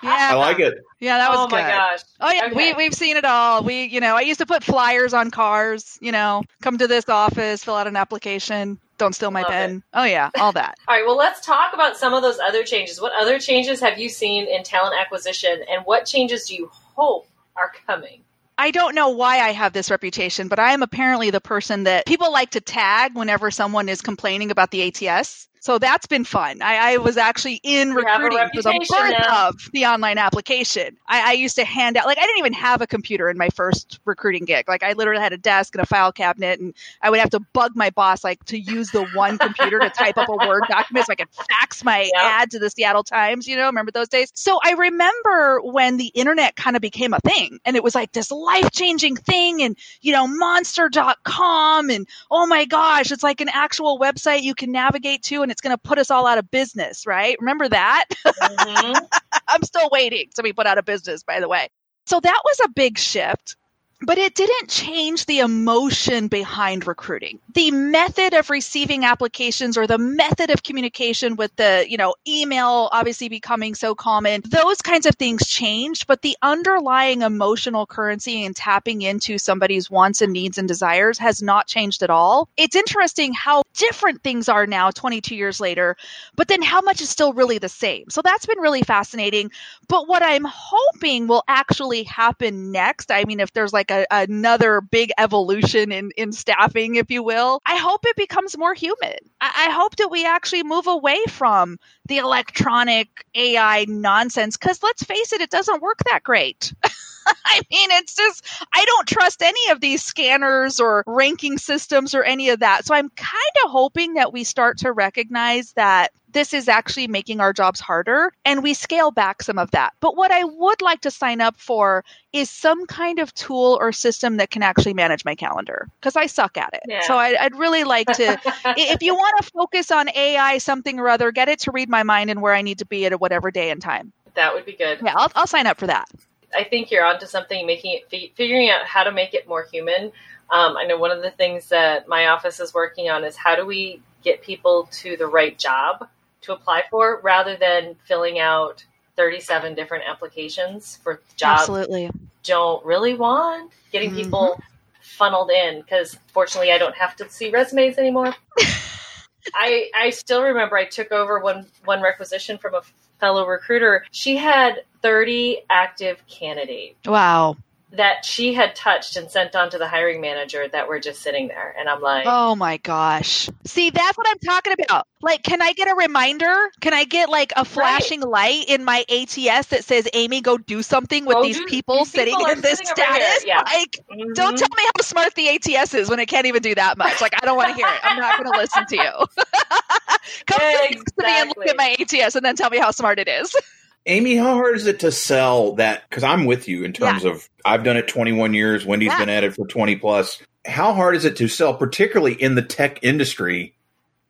Yeah. 0.00 0.28
I 0.30 0.34
like 0.34 0.60
it. 0.60 0.78
Yeah, 1.00 1.18
that 1.18 1.30
was 1.30 1.38
oh 1.40 1.48
my 1.48 1.62
good. 1.62 1.68
gosh. 1.68 2.00
Oh 2.20 2.30
yeah, 2.30 2.44
Okay. 2.44 2.54
we 2.54 2.72
we've 2.74 2.94
seen 2.94 3.16
it 3.16 3.24
all. 3.24 3.64
We, 3.64 3.84
you 3.86 4.00
know, 4.00 4.16
I 4.16 4.20
used 4.20 4.38
to 4.38 4.46
put 4.46 4.62
flyers 4.62 5.12
on 5.12 5.32
cars. 5.32 5.98
You 6.00 6.12
know, 6.12 6.44
come 6.62 6.78
to 6.78 6.86
this 6.86 7.08
office, 7.08 7.64
fill 7.64 7.74
out 7.74 7.88
an 7.88 7.96
application. 7.96 8.78
Don't 9.00 9.14
steal 9.14 9.30
my 9.30 9.40
Love 9.40 9.50
pen. 9.50 9.82
Oh 9.94 10.04
yeah, 10.04 10.28
all 10.38 10.52
that. 10.52 10.76
All 10.86 10.94
right, 10.94 11.06
well, 11.06 11.16
let's 11.16 11.44
talk 11.44 11.72
about 11.72 11.96
some 11.96 12.12
of 12.12 12.20
those 12.20 12.38
other 12.38 12.64
changes. 12.64 13.00
What 13.00 13.12
other 13.18 13.38
changes 13.38 13.80
have 13.80 13.98
you 13.98 14.10
seen 14.10 14.46
in 14.46 14.62
talent 14.62 14.94
acquisition, 15.00 15.62
and 15.70 15.86
what 15.86 16.04
changes 16.04 16.46
do 16.46 16.54
you 16.54 16.68
hope 16.70 17.26
are 17.56 17.72
coming? 17.86 18.22
I 18.58 18.70
don't 18.70 18.94
know 18.94 19.08
why 19.08 19.38
I 19.38 19.52
have 19.52 19.72
this 19.72 19.90
reputation, 19.90 20.48
but 20.48 20.58
I 20.58 20.74
am 20.74 20.82
apparently 20.82 21.30
the 21.30 21.40
person 21.40 21.84
that 21.84 22.04
people 22.04 22.30
like 22.30 22.50
to 22.50 22.60
tag 22.60 23.16
whenever 23.16 23.50
someone 23.50 23.88
is 23.88 24.02
complaining 24.02 24.50
about 24.50 24.70
the 24.70 24.82
ATS. 24.82 25.48
So 25.60 25.78
that's 25.78 26.06
been 26.06 26.24
fun. 26.24 26.62
I, 26.62 26.94
I 26.94 26.96
was 26.96 27.16
actually 27.18 27.60
in 27.62 27.90
You 27.90 28.04
have 28.06 28.20
a 28.22 28.24
recruiting 28.24 28.48
for 28.54 28.62
the 28.62 28.72
birth 28.88 29.10
now. 29.12 29.48
of 29.48 29.54
the 29.72 29.84
online 29.86 30.16
application. 30.18 30.96
I, 31.06 31.30
I 31.30 31.32
used 31.34 31.54
to 31.56 31.64
hand 31.66 31.96
out, 31.98 32.06
like, 32.06 32.16
I 32.18 32.22
didn't 32.22 32.38
even 32.38 32.52
have 32.54 32.80
a 32.80 32.86
computer 32.86 33.28
in 33.28 33.36
my 33.36 33.50
first 33.50 34.00
recruiting 34.06 34.46
gig. 34.46 34.68
Like, 34.68 34.82
I 34.82 34.94
literally 34.94 35.20
had 35.20 35.34
a 35.34 35.38
desk 35.38 35.74
and 35.74 35.82
a 35.82 35.86
file 35.86 36.12
cabinet, 36.12 36.60
and 36.60 36.74
I 37.02 37.10
would 37.10 37.20
have 37.20 37.30
to 37.30 37.40
bug 37.40 37.72
my 37.74 37.90
boss, 37.90 38.24
like, 38.24 38.42
to 38.46 38.58
use 38.58 38.90
the 38.90 39.02
one 39.02 39.38
computer 39.38 39.80
to 39.80 39.90
type 39.90 40.16
up 40.16 40.28
a 40.28 40.36
Word 40.36 40.66
document 40.66 41.06
so 41.06 41.12
I 41.12 41.16
could 41.16 41.28
fax 41.30 41.84
my 41.84 42.10
Yeah. 42.14 42.40
ad 42.42 42.50
to 42.52 42.58
the 42.58 42.70
Seattle 42.70 43.04
Times, 43.04 43.46
you 43.46 43.54
know, 43.56 43.66
remember 43.66 43.92
those 43.92 44.08
days? 44.08 44.30
So 44.34 44.58
I 44.64 44.72
remember 44.72 45.60
when 45.62 45.98
the 45.98 46.06
internet 46.14 46.56
kind 46.56 46.74
of 46.74 46.80
became 46.82 47.12
a 47.12 47.20
thing, 47.20 47.58
and 47.66 47.76
it 47.76 47.82
was 47.84 47.94
like 47.94 48.12
this 48.12 48.30
life 48.30 48.70
changing 48.72 49.16
thing, 49.16 49.62
and, 49.62 49.76
you 50.00 50.12
know, 50.12 50.26
monster.com, 50.26 51.90
and 51.90 52.08
oh 52.30 52.46
my 52.46 52.64
gosh, 52.64 53.10
it's 53.12 53.22
like 53.22 53.40
an 53.40 53.50
actual 53.52 53.98
website 53.98 54.42
you 54.42 54.54
can 54.54 54.72
navigate 54.72 55.22
to, 55.24 55.42
and 55.42 55.49
it's 55.50 55.60
going 55.60 55.74
to 55.74 55.78
put 55.82 55.98
us 55.98 56.10
all 56.10 56.26
out 56.26 56.38
of 56.38 56.50
business, 56.50 57.06
right? 57.06 57.36
Remember 57.40 57.68
that? 57.68 58.06
Mhm. 58.42 59.06
I'm 59.48 59.62
still 59.64 59.88
waiting 59.92 60.28
to 60.36 60.42
be 60.42 60.52
put 60.52 60.66
out 60.66 60.78
of 60.78 60.84
business, 60.84 61.22
by 61.22 61.40
the 61.40 61.48
way. 61.48 61.68
So 62.06 62.20
that 62.20 62.42
was 62.44 62.60
a 62.64 62.68
big 62.70 62.98
shift. 62.98 63.56
But 64.02 64.18
it 64.18 64.34
didn't 64.34 64.70
change 64.70 65.26
the 65.26 65.40
emotion 65.40 66.28
behind 66.28 66.86
recruiting. 66.86 67.38
The 67.52 67.70
method 67.70 68.32
of 68.32 68.48
receiving 68.48 69.04
applications 69.04 69.76
or 69.76 69.86
the 69.86 69.98
method 69.98 70.50
of 70.50 70.62
communication 70.62 71.36
with 71.36 71.54
the, 71.56 71.84
you 71.88 71.98
know, 71.98 72.14
email 72.26 72.88
obviously 72.92 73.28
becoming 73.28 73.74
so 73.74 73.94
common, 73.94 74.42
those 74.48 74.78
kinds 74.78 75.06
of 75.06 75.16
things 75.16 75.46
changed, 75.46 76.06
but 76.06 76.22
the 76.22 76.36
underlying 76.42 77.22
emotional 77.22 77.86
currency 77.86 78.44
and 78.44 78.56
tapping 78.56 79.02
into 79.02 79.36
somebody's 79.36 79.90
wants 79.90 80.22
and 80.22 80.32
needs 80.32 80.56
and 80.56 80.66
desires 80.66 81.18
has 81.18 81.42
not 81.42 81.66
changed 81.66 82.02
at 82.02 82.10
all. 82.10 82.48
It's 82.56 82.76
interesting 82.76 83.34
how 83.34 83.62
different 83.74 84.22
things 84.22 84.48
are 84.48 84.66
now 84.66 84.90
22 84.90 85.34
years 85.34 85.60
later, 85.60 85.96
but 86.36 86.48
then 86.48 86.62
how 86.62 86.80
much 86.80 87.00
is 87.00 87.10
still 87.10 87.32
really 87.32 87.58
the 87.58 87.68
same. 87.68 88.08
So 88.08 88.22
that's 88.22 88.46
been 88.46 88.58
really 88.58 88.82
fascinating. 88.82 89.50
But 89.88 90.08
what 90.08 90.22
I'm 90.22 90.44
hoping 90.44 91.26
will 91.26 91.44
actually 91.48 92.04
happen 92.04 92.72
next, 92.72 93.10
I 93.10 93.24
mean, 93.24 93.40
if 93.40 93.52
there's 93.52 93.72
like 93.72 93.89
like 93.90 94.06
a, 94.10 94.22
another 94.22 94.80
big 94.80 95.10
evolution 95.18 95.92
in, 95.92 96.10
in 96.16 96.32
staffing, 96.32 96.96
if 96.96 97.10
you 97.10 97.22
will. 97.22 97.60
I 97.66 97.76
hope 97.76 98.04
it 98.04 98.16
becomes 98.16 98.56
more 98.56 98.74
human. 98.74 99.16
I, 99.40 99.68
I 99.68 99.70
hope 99.70 99.96
that 99.96 100.10
we 100.10 100.26
actually 100.26 100.62
move 100.62 100.86
away 100.86 101.18
from 101.28 101.78
the 102.06 102.18
electronic 102.18 103.08
AI 103.34 103.86
nonsense 103.88 104.56
because 104.56 104.82
let's 104.82 105.02
face 105.02 105.32
it, 105.32 105.40
it 105.40 105.50
doesn't 105.50 105.82
work 105.82 105.98
that 106.10 106.22
great. 106.22 106.72
I 107.44 107.60
mean, 107.70 107.90
it's 107.92 108.14
just, 108.14 108.44
I 108.72 108.84
don't 108.84 109.08
trust 109.08 109.42
any 109.42 109.70
of 109.70 109.80
these 109.80 110.02
scanners 110.02 110.80
or 110.80 111.04
ranking 111.06 111.58
systems 111.58 112.14
or 112.14 112.22
any 112.22 112.50
of 112.50 112.60
that. 112.60 112.84
So 112.86 112.94
I'm 112.94 113.10
kind 113.10 113.34
of 113.64 113.70
hoping 113.70 114.14
that 114.14 114.32
we 114.32 114.44
start 114.44 114.78
to 114.78 114.92
recognize 114.92 115.72
that 115.72 116.12
this 116.32 116.54
is 116.54 116.68
actually 116.68 117.08
making 117.08 117.40
our 117.40 117.52
jobs 117.52 117.80
harder 117.80 118.32
and 118.44 118.62
we 118.62 118.74
scale 118.74 119.10
back 119.10 119.42
some 119.42 119.58
of 119.58 119.70
that. 119.72 119.92
But 120.00 120.16
what 120.16 120.30
I 120.30 120.44
would 120.44 120.80
like 120.82 121.00
to 121.02 121.10
sign 121.10 121.40
up 121.40 121.56
for 121.58 122.04
is 122.32 122.48
some 122.48 122.86
kind 122.86 123.18
of 123.18 123.34
tool 123.34 123.78
or 123.80 123.92
system 123.92 124.36
that 124.36 124.50
can 124.50 124.62
actually 124.62 124.94
manage 124.94 125.24
my 125.24 125.34
calendar 125.34 125.88
because 126.00 126.16
I 126.16 126.26
suck 126.26 126.56
at 126.56 126.70
it. 126.74 126.82
Yeah. 126.86 127.02
So 127.02 127.16
I, 127.16 127.36
would 127.42 127.58
really 127.58 127.84
like 127.84 128.06
to, 128.06 128.40
if 128.76 129.02
you 129.02 129.14
want 129.14 129.42
to 129.42 129.50
focus 129.50 129.90
on 129.90 130.08
AI 130.14 130.58
something 130.58 131.00
or 131.00 131.08
other, 131.08 131.32
get 131.32 131.48
it 131.48 131.60
to 131.60 131.72
read 131.72 131.88
my 131.88 132.02
mind 132.02 132.30
and 132.30 132.40
where 132.40 132.54
I 132.54 132.62
need 132.62 132.78
to 132.78 132.86
be 132.86 133.06
at 133.06 133.20
whatever 133.20 133.50
day 133.50 133.70
and 133.70 133.82
time. 133.82 134.12
That 134.34 134.54
would 134.54 134.64
be 134.64 134.72
good. 134.74 135.00
Yeah, 135.04 135.14
I'll, 135.16 135.32
I'll 135.34 135.46
sign 135.46 135.66
up 135.66 135.78
for 135.78 135.88
that. 135.88 136.08
I 136.56 136.64
think 136.64 136.90
you're 136.90 137.04
onto 137.04 137.26
something, 137.26 137.66
making 137.66 138.00
it, 138.10 138.34
figuring 138.36 138.70
out 138.70 138.84
how 138.84 139.04
to 139.04 139.12
make 139.12 139.34
it 139.34 139.48
more 139.48 139.66
human. 139.70 140.12
Um, 140.50 140.76
I 140.76 140.84
know 140.84 140.98
one 140.98 141.10
of 141.10 141.22
the 141.22 141.30
things 141.30 141.68
that 141.68 142.08
my 142.08 142.28
office 142.28 142.58
is 142.60 142.74
working 142.74 143.08
on 143.08 143.24
is 143.24 143.36
how 143.36 143.54
do 143.54 143.64
we 143.64 144.02
get 144.22 144.42
people 144.42 144.88
to 144.92 145.16
the 145.16 145.26
right 145.26 145.56
job 145.58 146.08
to 146.42 146.52
apply 146.52 146.82
for 146.90 147.20
rather 147.22 147.56
than 147.56 147.96
filling 148.06 148.38
out 148.38 148.84
37 149.16 149.74
different 149.74 150.04
applications 150.08 150.98
for 151.02 151.20
jobs 151.36 151.60
Absolutely. 151.62 152.10
don't 152.42 152.84
really 152.84 153.14
want 153.14 153.72
getting 153.92 154.10
mm-hmm. 154.10 154.22
people 154.22 154.60
funneled 155.00 155.50
in 155.50 155.80
because 155.82 156.16
fortunately 156.28 156.72
I 156.72 156.78
don't 156.78 156.96
have 156.96 157.16
to 157.16 157.28
see 157.28 157.50
resumes 157.50 157.98
anymore. 157.98 158.34
I 159.54 159.90
I 159.94 160.10
still 160.10 160.42
remember 160.42 160.76
I 160.76 160.86
took 160.86 161.12
over 161.12 161.40
one 161.40 161.66
one 161.84 162.02
requisition 162.02 162.58
from 162.58 162.74
a 162.74 162.82
fellow 163.18 163.46
recruiter. 163.46 164.04
She 164.10 164.36
had 164.36 164.84
30 165.02 165.62
active 165.70 166.18
candidates. 166.26 167.06
Wow 167.06 167.56
that 167.92 168.24
she 168.24 168.54
had 168.54 168.74
touched 168.74 169.16
and 169.16 169.30
sent 169.30 169.56
on 169.56 169.70
to 169.70 169.78
the 169.78 169.88
hiring 169.88 170.20
manager 170.20 170.68
that 170.68 170.88
were 170.88 171.00
just 171.00 171.22
sitting 171.22 171.48
there. 171.48 171.74
And 171.78 171.88
I'm 171.88 172.00
like, 172.00 172.24
oh 172.26 172.54
my 172.54 172.76
gosh. 172.78 173.48
See, 173.64 173.90
that's 173.90 174.16
what 174.16 174.28
I'm 174.28 174.38
talking 174.38 174.74
about. 174.84 175.06
Like, 175.22 175.42
can 175.42 175.60
I 175.60 175.72
get 175.72 175.88
a 175.88 175.94
reminder? 175.94 176.54
Can 176.80 176.94
I 176.94 177.04
get 177.04 177.28
like 177.28 177.52
a 177.56 177.64
flashing 177.64 178.20
right. 178.20 178.30
light 178.30 178.64
in 178.68 178.84
my 178.84 179.04
ATS 179.10 179.68
that 179.68 179.84
says, 179.84 180.08
Amy, 180.12 180.40
go 180.40 180.56
do 180.56 180.82
something 180.82 181.24
with 181.24 181.42
these, 181.42 181.58
do, 181.58 181.66
people 181.66 181.98
these 181.98 182.12
sitting 182.12 182.36
people 182.36 182.50
in 182.50 182.60
this 182.60 182.78
sitting 182.78 182.94
status? 182.94 183.44
Yeah. 183.44 183.58
Like, 183.58 183.98
mm-hmm. 184.10 184.32
don't 184.34 184.56
tell 184.56 184.68
me 184.76 184.82
how 184.84 185.02
smart 185.02 185.34
the 185.34 185.48
ATS 185.48 185.94
is 185.94 186.08
when 186.08 186.20
it 186.20 186.26
can't 186.26 186.46
even 186.46 186.62
do 186.62 186.74
that 186.76 186.96
much. 186.96 187.20
Like, 187.20 187.34
I 187.42 187.44
don't 187.44 187.56
want 187.56 187.70
to 187.70 187.74
hear 187.74 187.88
it. 187.88 188.00
I'm 188.04 188.18
not 188.18 188.38
going 188.38 188.52
to 188.52 188.58
listen 188.58 188.86
to 188.86 188.96
you. 188.96 189.02
Come 190.46 190.60
exactly. 190.60 190.96
to 190.96 191.26
me 191.26 191.40
and 191.40 191.52
look 191.56 191.66
at 191.66 191.76
my 191.76 191.96
ATS 191.98 192.36
and 192.36 192.44
then 192.44 192.54
tell 192.54 192.70
me 192.70 192.78
how 192.78 192.92
smart 192.92 193.18
it 193.18 193.28
is. 193.28 193.54
Amy, 194.06 194.36
how 194.36 194.54
hard 194.54 194.76
is 194.76 194.86
it 194.86 195.00
to 195.00 195.12
sell 195.12 195.74
that? 195.74 196.08
Because 196.08 196.24
I'm 196.24 196.46
with 196.46 196.68
you 196.68 196.84
in 196.84 196.92
terms 196.92 197.24
yeah. 197.24 197.30
of 197.30 197.48
I've 197.64 197.84
done 197.84 197.96
it 197.96 198.08
21 198.08 198.54
years. 198.54 198.86
Wendy's 198.86 199.08
yeah. 199.08 199.18
been 199.18 199.28
at 199.28 199.44
it 199.44 199.54
for 199.54 199.66
20 199.66 199.96
plus. 199.96 200.42
How 200.66 200.92
hard 200.92 201.16
is 201.16 201.24
it 201.24 201.36
to 201.36 201.48
sell, 201.48 201.74
particularly 201.74 202.34
in 202.34 202.54
the 202.54 202.62
tech 202.62 203.02
industry, 203.02 203.74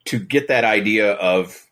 to 0.07 0.19
get 0.19 0.49
that 0.49 0.65
idea 0.65 1.13
of 1.13 1.67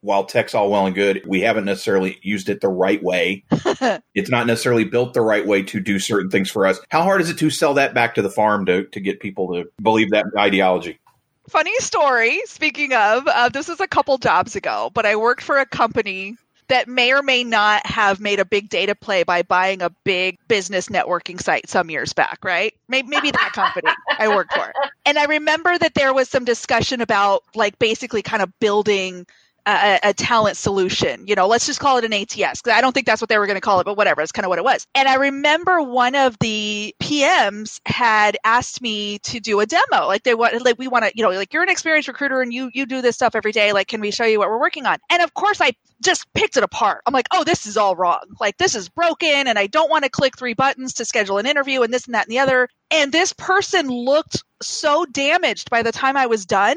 while 0.00 0.24
tech's 0.24 0.54
all 0.54 0.70
well 0.70 0.86
and 0.86 0.94
good, 0.94 1.22
we 1.26 1.40
haven't 1.40 1.64
necessarily 1.64 2.18
used 2.22 2.48
it 2.48 2.60
the 2.60 2.68
right 2.68 3.02
way. 3.02 3.44
it's 4.14 4.30
not 4.30 4.46
necessarily 4.46 4.84
built 4.84 5.14
the 5.14 5.20
right 5.20 5.44
way 5.44 5.62
to 5.64 5.80
do 5.80 5.98
certain 5.98 6.30
things 6.30 6.48
for 6.48 6.66
us. 6.66 6.78
How 6.90 7.02
hard 7.02 7.20
is 7.20 7.28
it 7.28 7.38
to 7.38 7.50
sell 7.50 7.74
that 7.74 7.92
back 7.92 8.14
to 8.14 8.22
the 8.22 8.30
farm 8.30 8.66
to, 8.66 8.84
to 8.84 9.00
get 9.00 9.18
people 9.18 9.54
to 9.54 9.64
believe 9.82 10.10
that 10.10 10.26
ideology? 10.38 11.00
Funny 11.48 11.76
story. 11.78 12.40
Speaking 12.46 12.92
of, 12.92 13.26
uh, 13.26 13.48
this 13.48 13.68
was 13.68 13.80
a 13.80 13.88
couple 13.88 14.16
jobs 14.18 14.54
ago, 14.54 14.90
but 14.94 15.06
I 15.06 15.16
worked 15.16 15.42
for 15.42 15.58
a 15.58 15.66
company 15.66 16.36
that 16.68 16.88
may 16.88 17.12
or 17.12 17.22
may 17.22 17.44
not 17.44 17.86
have 17.86 18.20
made 18.20 18.40
a 18.40 18.44
big 18.44 18.68
data 18.68 18.94
play 18.94 19.22
by 19.22 19.42
buying 19.42 19.82
a 19.82 19.90
big 20.04 20.38
business 20.48 20.88
networking 20.88 21.40
site 21.40 21.68
some 21.68 21.90
years 21.90 22.12
back, 22.12 22.44
right? 22.44 22.74
Maybe, 22.88 23.08
maybe 23.08 23.30
that 23.30 23.52
company 23.52 23.92
I 24.18 24.28
worked 24.28 24.52
for. 24.52 24.72
And 25.04 25.18
I 25.18 25.24
remember 25.24 25.76
that 25.78 25.94
there 25.94 26.12
was 26.12 26.28
some 26.28 26.44
discussion 26.44 27.00
about 27.00 27.42
like 27.54 27.78
basically 27.78 28.22
kind 28.22 28.42
of 28.42 28.50
building 28.58 29.26
a, 29.66 29.98
a, 30.02 30.14
talent 30.14 30.56
solution. 30.56 31.26
You 31.26 31.34
know, 31.34 31.48
let's 31.48 31.66
just 31.66 31.80
call 31.80 31.98
it 31.98 32.04
an 32.04 32.12
ATS 32.12 32.62
because 32.62 32.72
I 32.72 32.80
don't 32.80 32.92
think 32.92 33.06
that's 33.06 33.20
what 33.20 33.28
they 33.28 33.38
were 33.38 33.46
going 33.46 33.56
to 33.56 33.60
call 33.60 33.80
it, 33.80 33.84
but 33.84 33.96
whatever. 33.96 34.20
It's 34.20 34.32
kind 34.32 34.46
of 34.46 34.48
what 34.48 34.58
it 34.58 34.64
was. 34.64 34.86
And 34.94 35.08
I 35.08 35.14
remember 35.14 35.82
one 35.82 36.14
of 36.14 36.36
the 36.38 36.94
PMs 37.02 37.80
had 37.84 38.36
asked 38.44 38.80
me 38.80 39.18
to 39.20 39.40
do 39.40 39.58
a 39.60 39.66
demo. 39.66 40.06
Like 40.06 40.22
they 40.22 40.34
want, 40.34 40.64
like 40.64 40.78
we 40.78 40.86
want 40.86 41.04
to, 41.04 41.12
you 41.14 41.22
know, 41.24 41.30
like 41.30 41.52
you're 41.52 41.64
an 41.64 41.68
experienced 41.68 42.08
recruiter 42.08 42.40
and 42.40 42.52
you 42.52 42.70
you 42.72 42.86
do 42.86 43.02
this 43.02 43.16
stuff 43.16 43.34
every 43.34 43.52
day. 43.52 43.72
Like, 43.72 43.88
can 43.88 44.00
we 44.00 44.10
show 44.12 44.24
you 44.24 44.38
what 44.38 44.48
we're 44.48 44.60
working 44.60 44.86
on? 44.86 44.98
And 45.10 45.20
of 45.20 45.34
course, 45.34 45.60
I 45.60 45.72
just 46.00 46.32
picked 46.32 46.56
it 46.56 46.62
apart. 46.62 47.02
I'm 47.06 47.14
like, 47.14 47.26
oh, 47.32 47.42
this 47.42 47.66
is 47.66 47.76
all 47.76 47.96
wrong. 47.96 48.24
Like 48.40 48.58
this 48.58 48.76
is 48.76 48.88
broken, 48.88 49.48
and 49.48 49.58
I 49.58 49.66
don't 49.66 49.90
want 49.90 50.04
to 50.04 50.10
click 50.10 50.38
three 50.38 50.54
buttons 50.54 50.94
to 50.94 51.04
schedule 51.04 51.38
an 51.38 51.46
interview, 51.46 51.82
and 51.82 51.92
this 51.92 52.06
and 52.06 52.14
that 52.14 52.26
and 52.26 52.32
the 52.32 52.38
other. 52.38 52.68
And 52.90 53.10
this 53.10 53.32
person 53.32 53.88
looked 53.88 54.44
so 54.62 55.06
damaged 55.06 55.70
by 55.70 55.82
the 55.82 55.92
time 55.92 56.16
I 56.16 56.26
was 56.26 56.46
done 56.46 56.76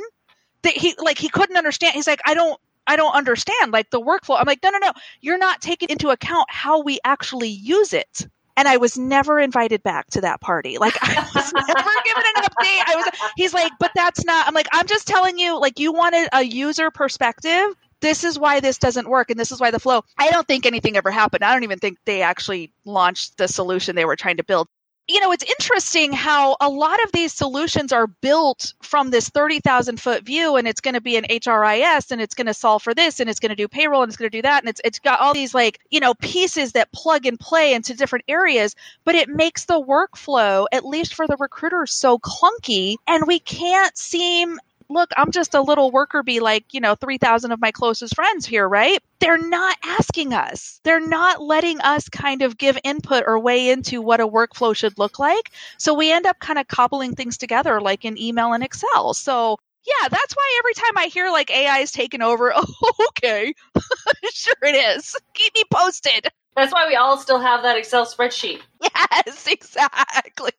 that 0.64 0.74
he 0.74 0.96
like 0.98 1.18
he 1.18 1.30
couldn't 1.30 1.58
understand. 1.58 1.94
He's 1.94 2.08
like, 2.08 2.22
I 2.26 2.34
don't 2.34 2.60
I 2.90 2.96
don't 2.96 3.14
understand 3.14 3.72
like 3.72 3.92
the 3.92 4.02
workflow. 4.02 4.40
I'm 4.40 4.48
like, 4.48 4.60
no, 4.64 4.72
no, 4.72 4.80
no. 4.80 4.92
You're 5.22 5.38
not 5.38 5.62
taking 5.62 5.90
into 5.90 6.10
account 6.10 6.48
how 6.50 6.82
we 6.82 7.00
actually 7.06 7.50
use 7.50 7.94
it. 7.94 8.28
And 8.58 8.68
I 8.68 8.78
was 8.78 8.98
never 8.98 9.40
invited 9.40 9.84
back 9.84 10.08
to 10.08 10.22
that 10.22 10.42
party. 10.42 10.80
Like 10.80 10.96
I 11.02 11.16
was 11.36 11.54
never 11.68 11.92
given 12.04 12.24
an 12.36 12.44
update. 12.44 12.84
I 12.88 12.96
was 12.96 13.06
he's 13.38 13.54
like, 13.54 13.72
but 13.80 13.92
that's 13.94 14.26
not 14.26 14.48
I'm 14.48 14.56
like, 14.56 14.68
I'm 14.74 14.88
just 14.88 15.08
telling 15.08 15.38
you, 15.38 15.60
like 15.60 15.80
you 15.80 15.94
wanted 15.94 16.30
a 16.34 16.42
user 16.42 16.90
perspective 16.90 17.76
this 18.02 18.24
is 18.24 18.40
why 18.40 18.62
this 18.62 18.78
doesn't 18.78 19.10
work 19.10 19.30
and 19.30 19.38
this 19.38 19.52
is 19.52 19.60
why 19.60 19.72
the 19.72 19.80
flow 19.80 20.02
i 20.18 20.30
don't 20.30 20.48
think 20.48 20.66
anything 20.66 20.96
ever 20.96 21.12
happened 21.12 21.44
i 21.44 21.52
don't 21.52 21.64
even 21.64 21.80
think 21.80 21.98
they 22.06 22.22
actually 22.22 22.72
launched 22.86 23.38
the 23.38 23.46
solution 23.46 23.94
they 23.94 24.06
were 24.06 24.16
trying 24.16 24.38
to 24.38 24.44
build 24.44 24.70
you 25.10 25.20
know, 25.20 25.32
it's 25.32 25.44
interesting 25.44 26.14
how 26.14 26.56
a 26.62 26.70
lot 26.70 27.04
of 27.04 27.12
these 27.12 27.34
solutions 27.34 27.92
are 27.92 28.06
built 28.06 28.76
from 28.84 29.10
this 29.10 29.28
30,000 29.30 30.00
foot 30.00 30.24
view 30.24 30.56
and 30.56 30.68
it's 30.68 30.82
going 30.82 30.94
to 30.94 31.02
be 31.02 31.18
an 31.18 31.26
HRIS 31.28 32.12
and 32.12 32.22
it's 32.22 32.36
going 32.36 32.46
to 32.46 32.54
solve 32.54 32.84
for 32.84 32.94
this 32.94 33.20
and 33.20 33.28
it's 33.28 33.40
going 33.40 33.50
to 33.50 33.56
do 33.56 33.68
payroll 33.68 34.04
and 34.04 34.10
it's 34.12 34.18
going 34.18 34.30
to 34.30 34.38
do 34.38 34.44
that. 34.44 34.62
And 34.62 34.70
it's, 34.70 34.80
it's 34.86 35.00
got 35.00 35.20
all 35.20 35.34
these 35.34 35.56
like, 35.56 35.80
you 35.90 36.00
know, 36.00 36.14
pieces 36.14 36.74
that 36.74 36.92
plug 36.92 37.26
and 37.26 37.40
play 37.40 37.74
into 37.74 37.96
different 37.96 38.26
areas, 38.28 38.76
but 39.04 39.16
it 39.16 39.30
makes 39.30 39.66
the 39.66 39.82
workflow, 39.82 40.68
at 40.72 40.86
least 40.86 41.16
for 41.16 41.26
the 41.26 41.38
recruiters, 41.40 41.92
so 41.92 42.20
clunky 42.20 42.98
and 43.08 43.26
we 43.26 43.40
can't 43.40 43.98
seem 43.98 44.60
look, 44.90 45.12
I'm 45.16 45.32
just 45.32 45.54
a 45.54 45.62
little 45.62 45.92
worker 45.92 46.24
bee 46.24 46.40
like, 46.40 46.74
you 46.74 46.80
know, 46.82 46.96
3,000 46.96 47.52
of 47.52 47.62
my 47.62 47.72
closest 47.72 48.16
friends 48.16 48.46
here, 48.46 48.68
right? 48.68 49.02
They're 49.20 49.38
not 49.38 49.78
asking 49.84 50.34
us. 50.34 50.80
They're 50.84 51.06
not 51.06 51.42
letting 51.42 51.80
us 51.82 52.10
kind 52.10 52.42
of 52.42 52.58
give 52.58 52.78
input 52.84 53.24
or 53.28 53.40
weigh 53.40 53.70
into 53.70 54.02
what 54.02 54.20
a 54.20 54.28
workflow 54.28 54.76
should 54.76 54.98
look 54.98 55.20
like. 55.20 55.52
So 55.78 55.94
we 55.94 56.12
end 56.12 56.26
up 56.26 56.40
kind 56.40 56.60
of 56.60 56.68
cobbling 56.68 57.16
things 57.16 57.38
together 57.38 57.80
like 57.80 58.06
in 58.06 58.18
email 58.18 58.54
and 58.54 58.64
Excel. 58.64 59.14
So 59.14 59.58
yeah, 59.86 60.08
that's 60.10 60.34
why 60.34 60.56
every 60.60 60.74
time 60.74 60.98
I 60.98 61.06
hear 61.08 61.30
like 61.32 61.52
AI 61.52 61.80
is 61.80 61.92
taken 61.92 62.22
over, 62.22 62.52
oh, 62.56 63.08
okay, 63.10 63.54
sure 64.32 64.56
it 64.64 64.98
is. 64.98 65.16
Keep 65.34 65.56
me 65.56 65.64
posted. 65.72 66.28
That's 66.56 66.74
why 66.74 66.88
we 66.88 66.96
all 66.96 67.18
still 67.18 67.40
have 67.40 67.64
that 67.64 67.78
Excel 67.78 68.06
spreadsheet. 68.06 68.62
Yes, 69.26 69.48
exactly. 69.48 70.54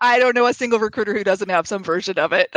I 0.00 0.18
don't 0.18 0.34
know 0.34 0.46
a 0.46 0.54
single 0.54 0.78
recruiter 0.78 1.12
who 1.12 1.22
doesn't 1.24 1.50
have 1.50 1.68
some 1.68 1.84
version 1.84 2.18
of 2.18 2.32
it. 2.32 2.50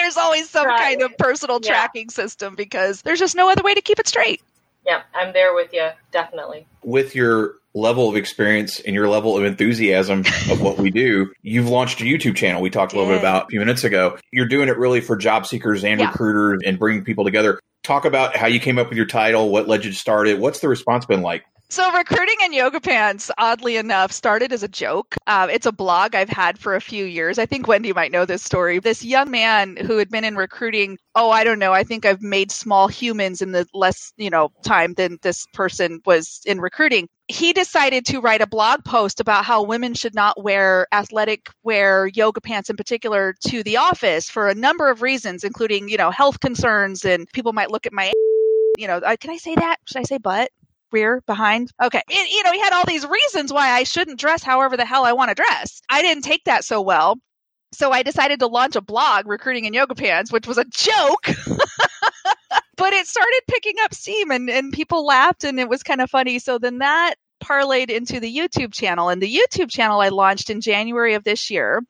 There's 0.00 0.16
always 0.16 0.48
some 0.48 0.66
right. 0.66 0.80
kind 0.80 1.02
of 1.02 1.16
personal 1.18 1.60
yeah. 1.62 1.70
tracking 1.70 2.10
system 2.10 2.54
because 2.54 3.02
there's 3.02 3.18
just 3.18 3.36
no 3.36 3.50
other 3.50 3.62
way 3.62 3.74
to 3.74 3.80
keep 3.80 3.98
it 3.98 4.08
straight. 4.08 4.42
Yeah, 4.86 5.02
I'm 5.14 5.32
there 5.32 5.54
with 5.54 5.72
you, 5.72 5.90
definitely. 6.10 6.66
With 6.82 7.14
your 7.14 7.56
level 7.74 8.08
of 8.08 8.16
experience 8.16 8.80
and 8.80 8.94
your 8.94 9.08
level 9.08 9.36
of 9.36 9.44
enthusiasm 9.44 10.20
of 10.50 10.60
what 10.60 10.78
we 10.78 10.90
do, 10.90 11.32
you've 11.42 11.68
launched 11.68 12.00
a 12.00 12.04
YouTube 12.04 12.34
channel 12.34 12.62
we 12.62 12.70
talked 12.70 12.92
a 12.92 12.96
little 12.96 13.12
bit 13.12 13.18
about 13.18 13.44
a 13.44 13.46
few 13.48 13.60
minutes 13.60 13.84
ago. 13.84 14.18
You're 14.32 14.48
doing 14.48 14.68
it 14.68 14.78
really 14.78 15.00
for 15.00 15.16
job 15.16 15.46
seekers 15.46 15.84
and 15.84 16.00
yeah. 16.00 16.10
recruiters 16.10 16.62
and 16.64 16.78
bringing 16.78 17.04
people 17.04 17.24
together. 17.24 17.60
Talk 17.82 18.04
about 18.04 18.36
how 18.36 18.46
you 18.46 18.58
came 18.58 18.78
up 18.78 18.88
with 18.88 18.96
your 18.96 19.06
title, 19.06 19.50
what 19.50 19.68
led 19.68 19.84
you 19.84 19.90
to 19.92 19.96
start 19.96 20.28
it. 20.28 20.38
What's 20.38 20.60
the 20.60 20.68
response 20.68 21.06
been 21.06 21.22
like? 21.22 21.44
So, 21.72 21.88
recruiting 21.92 22.34
in 22.44 22.52
yoga 22.52 22.80
pants, 22.80 23.30
oddly 23.38 23.76
enough, 23.76 24.10
started 24.10 24.52
as 24.52 24.64
a 24.64 24.68
joke. 24.68 25.14
Um, 25.28 25.50
it's 25.50 25.66
a 25.66 25.72
blog 25.72 26.16
I've 26.16 26.28
had 26.28 26.58
for 26.58 26.74
a 26.74 26.80
few 26.80 27.04
years. 27.04 27.38
I 27.38 27.46
think 27.46 27.68
Wendy 27.68 27.92
might 27.92 28.10
know 28.10 28.24
this 28.24 28.42
story. 28.42 28.80
This 28.80 29.04
young 29.04 29.30
man 29.30 29.76
who 29.76 29.96
had 29.98 30.10
been 30.10 30.24
in 30.24 30.34
recruiting, 30.34 30.98
oh, 31.14 31.30
I 31.30 31.44
don't 31.44 31.60
know, 31.60 31.72
I 31.72 31.84
think 31.84 32.04
I've 32.04 32.22
made 32.22 32.50
small 32.50 32.88
humans 32.88 33.40
in 33.40 33.52
the 33.52 33.68
less, 33.72 34.12
you 34.16 34.30
know, 34.30 34.50
time 34.64 34.94
than 34.94 35.18
this 35.22 35.46
person 35.54 36.00
was 36.04 36.40
in 36.44 36.60
recruiting. 36.60 37.06
He 37.28 37.52
decided 37.52 38.04
to 38.06 38.18
write 38.18 38.42
a 38.42 38.48
blog 38.48 38.84
post 38.84 39.20
about 39.20 39.44
how 39.44 39.62
women 39.62 39.94
should 39.94 40.16
not 40.16 40.42
wear 40.42 40.88
athletic 40.90 41.50
wear, 41.62 42.08
yoga 42.08 42.40
pants 42.40 42.68
in 42.68 42.74
particular, 42.74 43.36
to 43.46 43.62
the 43.62 43.76
office 43.76 44.28
for 44.28 44.48
a 44.48 44.56
number 44.56 44.90
of 44.90 45.02
reasons, 45.02 45.44
including, 45.44 45.88
you 45.88 45.98
know, 45.98 46.10
health 46.10 46.40
concerns 46.40 47.04
and 47.04 47.28
people 47.32 47.52
might 47.52 47.70
look 47.70 47.86
at 47.86 47.92
my, 47.92 48.12
you 48.76 48.88
know, 48.88 48.96
uh, 48.96 49.14
can 49.20 49.30
I 49.30 49.36
say 49.36 49.54
that? 49.54 49.76
Should 49.84 49.98
I 49.98 50.02
say 50.02 50.18
butt? 50.18 50.50
Rear, 50.92 51.22
behind. 51.26 51.70
Okay. 51.82 52.02
You 52.08 52.42
know, 52.42 52.52
he 52.52 52.60
had 52.60 52.72
all 52.72 52.84
these 52.86 53.06
reasons 53.06 53.52
why 53.52 53.70
I 53.70 53.84
shouldn't 53.84 54.20
dress 54.20 54.42
however 54.42 54.76
the 54.76 54.84
hell 54.84 55.04
I 55.04 55.12
want 55.12 55.30
to 55.30 55.34
dress. 55.34 55.80
I 55.88 56.02
didn't 56.02 56.24
take 56.24 56.44
that 56.44 56.64
so 56.64 56.80
well. 56.80 57.16
So 57.72 57.92
I 57.92 58.02
decided 58.02 58.40
to 58.40 58.46
launch 58.46 58.76
a 58.76 58.80
blog, 58.80 59.26
Recruiting 59.26 59.64
in 59.64 59.74
Yoga 59.74 59.94
Pants, 59.94 60.32
which 60.32 60.46
was 60.46 60.58
a 60.58 60.64
joke. 60.64 61.24
but 62.76 62.92
it 62.92 63.06
started 63.06 63.42
picking 63.48 63.76
up 63.82 63.94
steam 63.94 64.30
and, 64.30 64.50
and 64.50 64.72
people 64.72 65.06
laughed 65.06 65.44
and 65.44 65.60
it 65.60 65.68
was 65.68 65.82
kind 65.82 66.00
of 66.00 66.10
funny. 66.10 66.38
So 66.38 66.58
then 66.58 66.78
that 66.78 67.14
parlayed 67.42 67.90
into 67.90 68.20
the 68.20 68.34
YouTube 68.34 68.72
channel. 68.72 69.08
And 69.08 69.22
the 69.22 69.32
YouTube 69.32 69.70
channel 69.70 70.00
I 70.00 70.08
launched 70.08 70.50
in 70.50 70.60
January 70.60 71.14
of 71.14 71.24
this 71.24 71.50
year. 71.50 71.82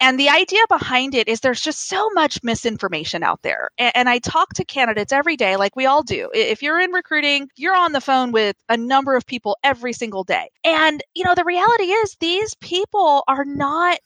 And 0.00 0.18
the 0.18 0.28
idea 0.28 0.60
behind 0.68 1.14
it 1.14 1.28
is 1.28 1.40
there's 1.40 1.60
just 1.60 1.88
so 1.88 2.08
much 2.10 2.40
misinformation 2.42 3.22
out 3.22 3.42
there. 3.42 3.70
And, 3.78 3.92
and, 3.94 4.08
I 4.08 4.18
talk 4.20 4.54
to 4.54 4.64
candidates 4.64 5.12
every 5.12 5.36
day, 5.36 5.56
like 5.56 5.74
we 5.74 5.86
all 5.86 6.02
do. 6.02 6.30
If 6.32 6.62
you're 6.62 6.80
in 6.80 6.92
recruiting, 6.92 7.48
you're 7.56 7.76
on 7.76 7.92
the 7.92 8.00
phone 8.00 8.30
with 8.32 8.56
a 8.68 8.76
number 8.76 9.16
of 9.16 9.26
people 9.26 9.56
every 9.64 9.92
single 9.92 10.24
day. 10.24 10.50
And, 10.64 11.02
you 11.14 11.24
know, 11.24 11.34
the 11.34 11.44
reality 11.44 11.84
is 11.84 12.16
these 12.20 12.54
people 12.56 13.24
are 13.26 13.44
not 13.44 13.98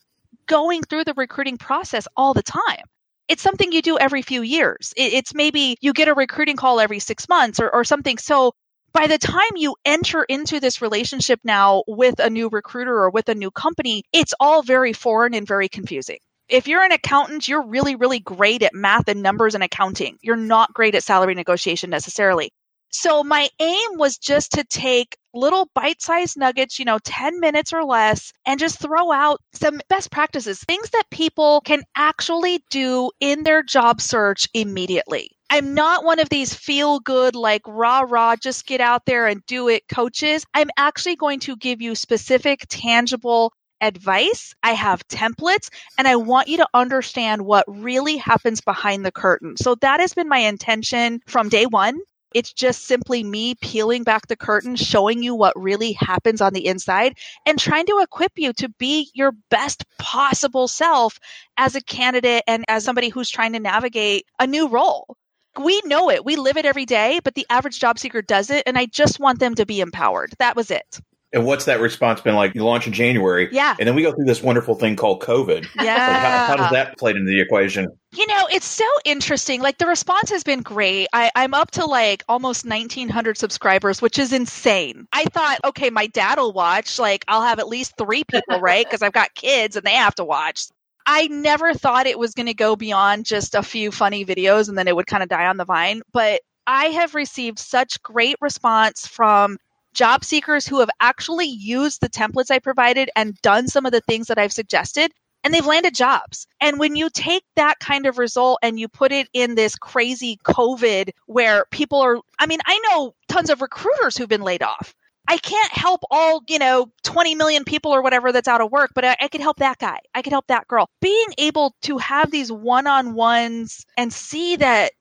going 0.46 0.82
through 0.82 1.04
the 1.04 1.14
recruiting 1.14 1.58
process 1.58 2.08
all 2.16 2.34
the 2.34 2.42
time. 2.42 2.84
It's 3.28 3.42
something 3.42 3.70
you 3.72 3.82
do 3.82 3.99
every 3.99 4.22
few 4.22 4.42
years. 4.42 4.92
It's 4.96 5.34
maybe 5.34 5.76
you 5.80 5.92
get 5.92 6.08
a 6.08 6.14
recruiting 6.14 6.56
call 6.56 6.80
every 6.80 6.99
six 6.99 7.28
months 7.28 7.61
or, 7.61 7.72
or 7.72 7.84
something. 7.84 8.18
So 8.18 8.52
by 8.92 9.06
the 9.06 9.18
time 9.18 9.56
you 9.56 9.75
enter 9.84 10.22
into 10.22 10.61
this 10.61 10.82
relationship 10.82 11.40
now 11.44 11.82
with 11.87 12.18
a 12.18 12.30
new 12.30 12.49
recruiter 12.49 12.94
or 12.94 13.11
with 13.11 13.28
a 13.28 13.34
new 13.34 13.50
company, 13.50 14.04
it's 14.12 14.34
all 14.38 14.62
very 14.62 14.92
foreign 14.92 15.34
and 15.34 15.46
very 15.46 15.68
confusing. 15.68 16.18
If 16.49 16.68
you're 16.68 16.84
an 16.84 16.92
accountant, 16.92 17.49
you're 17.49 17.66
really, 17.66 17.96
really 17.96 18.20
great 18.20 18.62
at 18.62 18.75
math 18.75 19.08
and 19.08 19.22
numbers 19.22 19.54
and 19.54 19.64
accounting. 19.64 20.18
You're 20.20 20.37
not 20.37 20.75
great 20.75 20.94
at 20.94 21.04
salary 21.04 21.34
negotiation 21.34 21.88
necessarily. 21.88 22.50
So 22.90 23.25
my 23.25 23.49
aim 23.58 23.96
was 23.96 24.18
just 24.18 24.52
to 24.52 24.64
take 24.64 25.16
little 25.32 25.70
bite-sized 25.75 26.37
nuggets, 26.37 26.78
you 26.78 26.84
know, 26.84 26.99
10 27.02 27.40
minutes 27.40 27.72
or 27.72 27.84
less 27.84 28.32
and 28.44 28.61
just 28.61 28.78
throw 28.78 29.11
out 29.11 29.40
some 29.54 29.80
best 29.88 30.11
practices, 30.11 30.61
things 30.61 30.90
that 30.90 31.04
people 31.11 31.62
can 31.62 31.82
actually 31.96 32.62
do 32.68 33.11
in 33.18 33.44
their 33.44 33.62
job 33.62 34.02
search 34.02 34.46
immediately. 34.52 35.30
I'm 35.54 35.75
not 35.75 36.02
one 36.02 36.18
of 36.18 36.30
these 36.30 36.54
feel 36.54 36.99
good, 36.99 37.35
like 37.35 37.61
rah 37.66 38.06
rah, 38.09 38.37
just 38.37 38.64
get 38.64 38.80
out 38.80 39.04
there 39.04 39.26
and 39.26 39.44
do 39.44 39.68
it 39.68 39.87
coaches. 39.87 40.47
I'm 40.54 40.71
actually 40.78 41.16
going 41.16 41.40
to 41.40 41.56
give 41.56 41.82
you 41.82 41.94
specific, 41.94 42.64
tangible 42.71 43.52
advice. 43.82 44.54
I 44.62 44.73
have 44.73 45.06
templates 45.09 45.68
and 45.99 46.09
I 46.09 46.16
want 46.16 46.49
you 46.49 46.56
to 46.56 46.68
understand 46.73 47.42
what 47.42 47.66
really 47.68 48.16
happens 48.16 48.62
behind 48.62 49.04
the 49.04 49.12
curtain. 49.12 49.59
So 49.59 49.75
that 49.82 50.00
has 50.00 50.14
been 50.14 50.26
my 50.26 50.38
intention 50.38 51.21
from 51.26 51.50
day 51.50 51.66
one. 51.66 52.00
It's 52.32 52.54
just 52.54 52.87
simply 52.87 53.23
me 53.23 53.54
peeling 53.56 54.04
back 54.04 54.28
the 54.28 54.37
curtain, 54.37 54.75
showing 54.75 55.23
you 55.23 55.35
what 55.35 55.52
really 55.54 55.92
happens 55.92 56.40
on 56.40 56.54
the 56.54 56.66
inside, 56.66 57.18
and 57.44 57.59
trying 57.59 57.85
to 57.88 58.00
equip 58.02 58.32
you 58.37 58.54
to 58.54 58.71
be 58.78 59.11
your 59.12 59.32
best 59.50 59.85
possible 59.99 60.66
self 60.66 61.21
as 61.59 61.75
a 61.75 61.82
candidate 61.82 62.42
and 62.47 62.64
as 62.68 62.85
somebody 62.85 63.11
who's 63.11 63.28
trying 63.28 63.52
to 63.52 63.61
navigate 63.61 64.25
a 64.40 64.47
new 64.47 64.66
role 64.66 65.14
we 65.61 65.80
know 65.85 66.11
it. 66.11 66.25
We 66.25 66.37
live 66.37 66.56
it 66.56 66.64
every 66.64 66.87
day, 66.87 67.21
but 67.25 67.35
the 67.35 67.47
average 67.50 67.78
job 67.78 67.99
seeker 67.99 68.23
does 68.23 68.50
it. 68.50 68.62
And 68.66 68.78
I 68.78 68.87
just 68.87 69.21
want 69.21 69.38
them 69.38 69.54
to 69.56 69.66
be 69.66 69.80
empowered. 69.80 70.32
That 70.38 70.56
was 70.56 70.71
it. 70.71 71.00
And 71.35 71.47
what's 71.47 71.64
that 71.64 71.80
response 71.80 72.21
been 72.21 72.35
like? 72.35 72.54
You 72.54 72.62
launch 72.62 72.87
in 72.87 72.92
January. 72.92 73.49
Yeah. 73.50 73.75
And 73.78 73.88
then 73.88 73.94
we 73.94 74.02
go 74.02 74.12
through 74.12 74.26
this 74.26 74.42
wonderful 74.42 74.75
thing 74.75 74.97
called 74.97 75.23
COVID. 75.23 75.66
Yeah. 75.76 75.94
Like 75.94 76.21
how, 76.21 76.47
how, 76.47 76.56
does 76.56 76.71
that 76.73 76.99
play 76.99 77.12
into 77.12 77.25
the 77.25 77.40
equation? 77.40 77.88
You 78.12 78.26
know, 78.26 78.47
it's 78.52 78.66
so 78.66 78.85
interesting. 79.06 79.62
Like 79.62 79.78
the 79.78 79.87
response 79.87 80.28
has 80.28 80.44
been 80.44 80.61
great. 80.61 81.09
I, 81.14 81.30
I'm 81.35 81.54
up 81.54 81.71
to 81.73 81.87
like 81.87 82.23
almost 82.28 82.66
1,900 82.66 83.38
subscribers, 83.38 84.02
which 84.02 84.18
is 84.18 84.32
insane. 84.35 85.09
I 85.12 85.25
thought, 85.25 85.59
okay, 85.64 85.88
my 85.88 86.06
dad 86.06 86.38
will 86.38 86.52
watch. 86.52 86.99
Like 86.99 87.25
I'll 87.28 87.42
have 87.42 87.59
at 87.59 87.68
least 87.68 87.94
three 87.97 88.25
people, 88.25 88.61
right? 88.61 88.85
Because 88.85 89.00
I've 89.00 89.14
got 89.14 89.35
kids 89.35 89.76
and 89.76 89.87
they 89.87 89.94
have 89.94 90.14
to 90.16 90.25
watch. 90.25 90.66
I 91.06 91.26
never 91.28 91.75
thought 91.75 92.06
it 92.06 92.19
was 92.19 92.34
going 92.34 92.47
to 92.47 92.54
go 92.54 92.76
beyond 92.76 93.26
just 93.26 93.54
a 93.54 93.62
few 93.62 93.91
funny 93.91 94.25
videos 94.25 94.69
and 94.69 94.76
then 94.76 94.88
it 94.88 94.97
would 94.97 95.06
kind 95.06 95.23
of 95.23 95.28
die 95.28 95.47
on 95.47 95.56
the 95.56 95.65
vine. 95.65 96.02
But 96.12 96.43
I 96.67 96.86
have 96.86 97.15
received 97.15 97.58
such 97.58 98.02
great 98.02 98.36
response 98.41 99.06
from 99.06 99.58
job 99.95 100.25
seekers 100.25 100.67
who 100.67 100.80
have 100.80 100.91
actually 101.00 101.47
used 101.47 102.00
the 102.00 102.08
templates 102.08 102.50
I 102.50 102.58
provided 102.58 103.10
and 103.17 103.34
done 103.43 103.69
some 103.69 103.84
of 103.84 103.93
the 103.93 104.00
things 104.00 104.28
that 104.28 104.38
I've 104.38 104.52
suggested. 104.52 105.12
And 105.45 105.52
they've 105.52 105.67
landed 105.67 105.95
jobs. 105.95 106.47
And 106.60 106.78
when 106.78 106.95
you 106.95 107.10
take 107.10 107.43
that 107.56 107.80
kind 107.80 108.06
of 108.06 108.19
result 108.19 108.60
and 108.62 108.78
you 108.78 108.86
put 108.86 109.10
it 109.10 109.28
in 109.32 109.56
this 109.56 109.75
crazy 109.75 110.38
COVID 110.45 111.10
where 111.26 111.65
people 111.73 112.00
are, 112.00 112.21
I 112.38 112.47
mean, 112.47 112.60
I 112.65 112.78
know 112.78 113.15
tons 113.26 113.50
of 113.50 113.60
recruiters 113.60 114.17
who've 114.17 114.28
been 114.28 114.43
laid 114.43 114.62
off. 114.62 114.95
I 115.28 115.39
can't 115.39 115.73
help 115.73 116.02
all, 116.11 116.43
you 116.49 116.58
know, 116.58 116.91
20 117.04 117.35
million 117.35 117.65
people 117.65 117.93
or 117.95 118.02
whatever 118.02 118.32
that's 118.32 118.49
out 118.49 118.61
of 118.61 118.71
work, 118.71 118.91
but 118.95 119.04
I, 119.04 119.17
I 119.21 119.28
could 119.28 119.41
help 119.41 119.58
that 119.58 119.78
guy. 119.78 119.99
I 120.15 120.23
could 120.23 120.32
help 120.32 120.49
that 120.49 120.69
girl. 120.69 120.89
Being 121.00 121.28
able 121.39 121.75
to 121.82 121.99
have 121.99 122.30
these 122.30 122.50
one 122.50 122.87
on 122.87 123.15
ones 123.15 123.87
and 123.97 124.13
see 124.13 124.56
that 124.56 124.93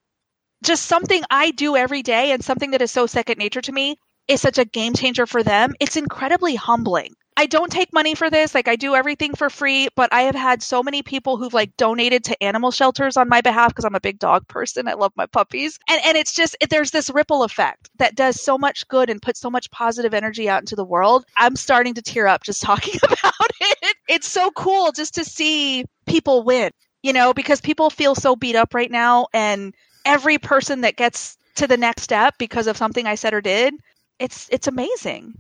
just 0.64 0.86
something 0.86 1.24
I 1.30 1.52
do 1.52 1.76
every 1.76 2.04
day 2.04 2.32
and 2.32 2.44
something 2.44 2.72
that 2.72 2.82
is 2.82 2.92
so 2.92 3.08
second 3.08 3.38
nature 3.38 3.62
to 3.62 3.72
me 3.72 3.98
is 4.28 4.42
such 4.42 4.58
a 4.58 4.66
game 4.66 4.94
changer 4.94 5.26
for 5.26 5.44
them. 5.44 5.74
It's 5.80 5.98
incredibly 5.98 6.56
humbling. 6.56 7.14
I 7.38 7.46
don't 7.46 7.72
take 7.72 7.94
money 7.94 8.13
for 8.13 8.30
this. 8.30 8.54
Like 8.54 8.67
I 8.67 8.76
do 8.76 8.94
everything 8.94 9.36
for 9.36 9.50
free, 9.50 9.88
but 9.96 10.12
I 10.13 10.24
have 10.24 10.36
had 10.36 10.62
so 10.62 10.84
many 10.84 11.02
people 11.02 11.38
who've 11.38 11.54
like 11.54 11.76
donated 11.78 12.24
to 12.26 12.44
animal 12.44 12.72
shelters 12.72 13.17
on 13.17 13.30
my 13.30 13.41
behalf 13.41 13.70
because 13.70 13.86
I'm 13.86 13.96
a 13.96 14.02
big 14.02 14.20
dog 14.20 14.48
person. 14.48 14.88
I 14.88 14.94
love 14.94 15.13
my 15.15 15.26
puppies. 15.26 15.80
And 15.89 16.02
and 16.06 16.17
it's 16.17 16.34
just 16.34 16.56
there's 16.70 16.91
this 16.91 17.10
ripple 17.10 17.44
effect 17.44 17.89
that 17.98 18.15
does 18.15 18.41
so 18.41 18.58
much 18.58 18.88
good 18.88 19.10
and 19.10 19.22
puts 19.22 19.39
so 19.39 19.50
much 19.50 19.72
positive 19.72 20.13
energy 20.13 20.50
out 20.50 20.62
into 20.62 20.76
the 20.76 20.86
world. 20.86 21.26
I'm 21.38 21.56
starting 21.56 21.94
to 21.96 22.02
tear 22.02 22.28
up 22.28 22.44
just 22.44 22.62
talking 22.63 23.00
about 23.04 23.52
it. 23.62 23.96
It's 24.08 24.28
so 24.28 24.52
cool 24.52 24.91
just 24.91 25.15
to 25.15 25.26
see 25.26 25.86
people 26.06 26.44
win, 26.44 26.72
you 27.02 27.13
know, 27.13 27.34
because 27.34 27.62
people 27.62 27.89
feel 27.89 28.13
so 28.13 28.36
beat 28.36 28.56
up 28.56 28.74
right 28.74 28.91
now 28.91 29.28
and 29.34 29.74
every 30.06 30.38
person 30.38 30.82
that 30.82 30.96
gets 30.98 31.38
to 31.56 31.67
the 31.67 31.78
next 31.78 32.04
step 32.04 32.36
because 32.38 32.67
of 32.67 32.78
something 32.78 33.08
I 33.08 33.15
said 33.15 33.34
or 33.34 33.41
did, 33.41 33.74
it's 34.20 34.48
it's 34.52 34.67
amazing. 34.67 35.34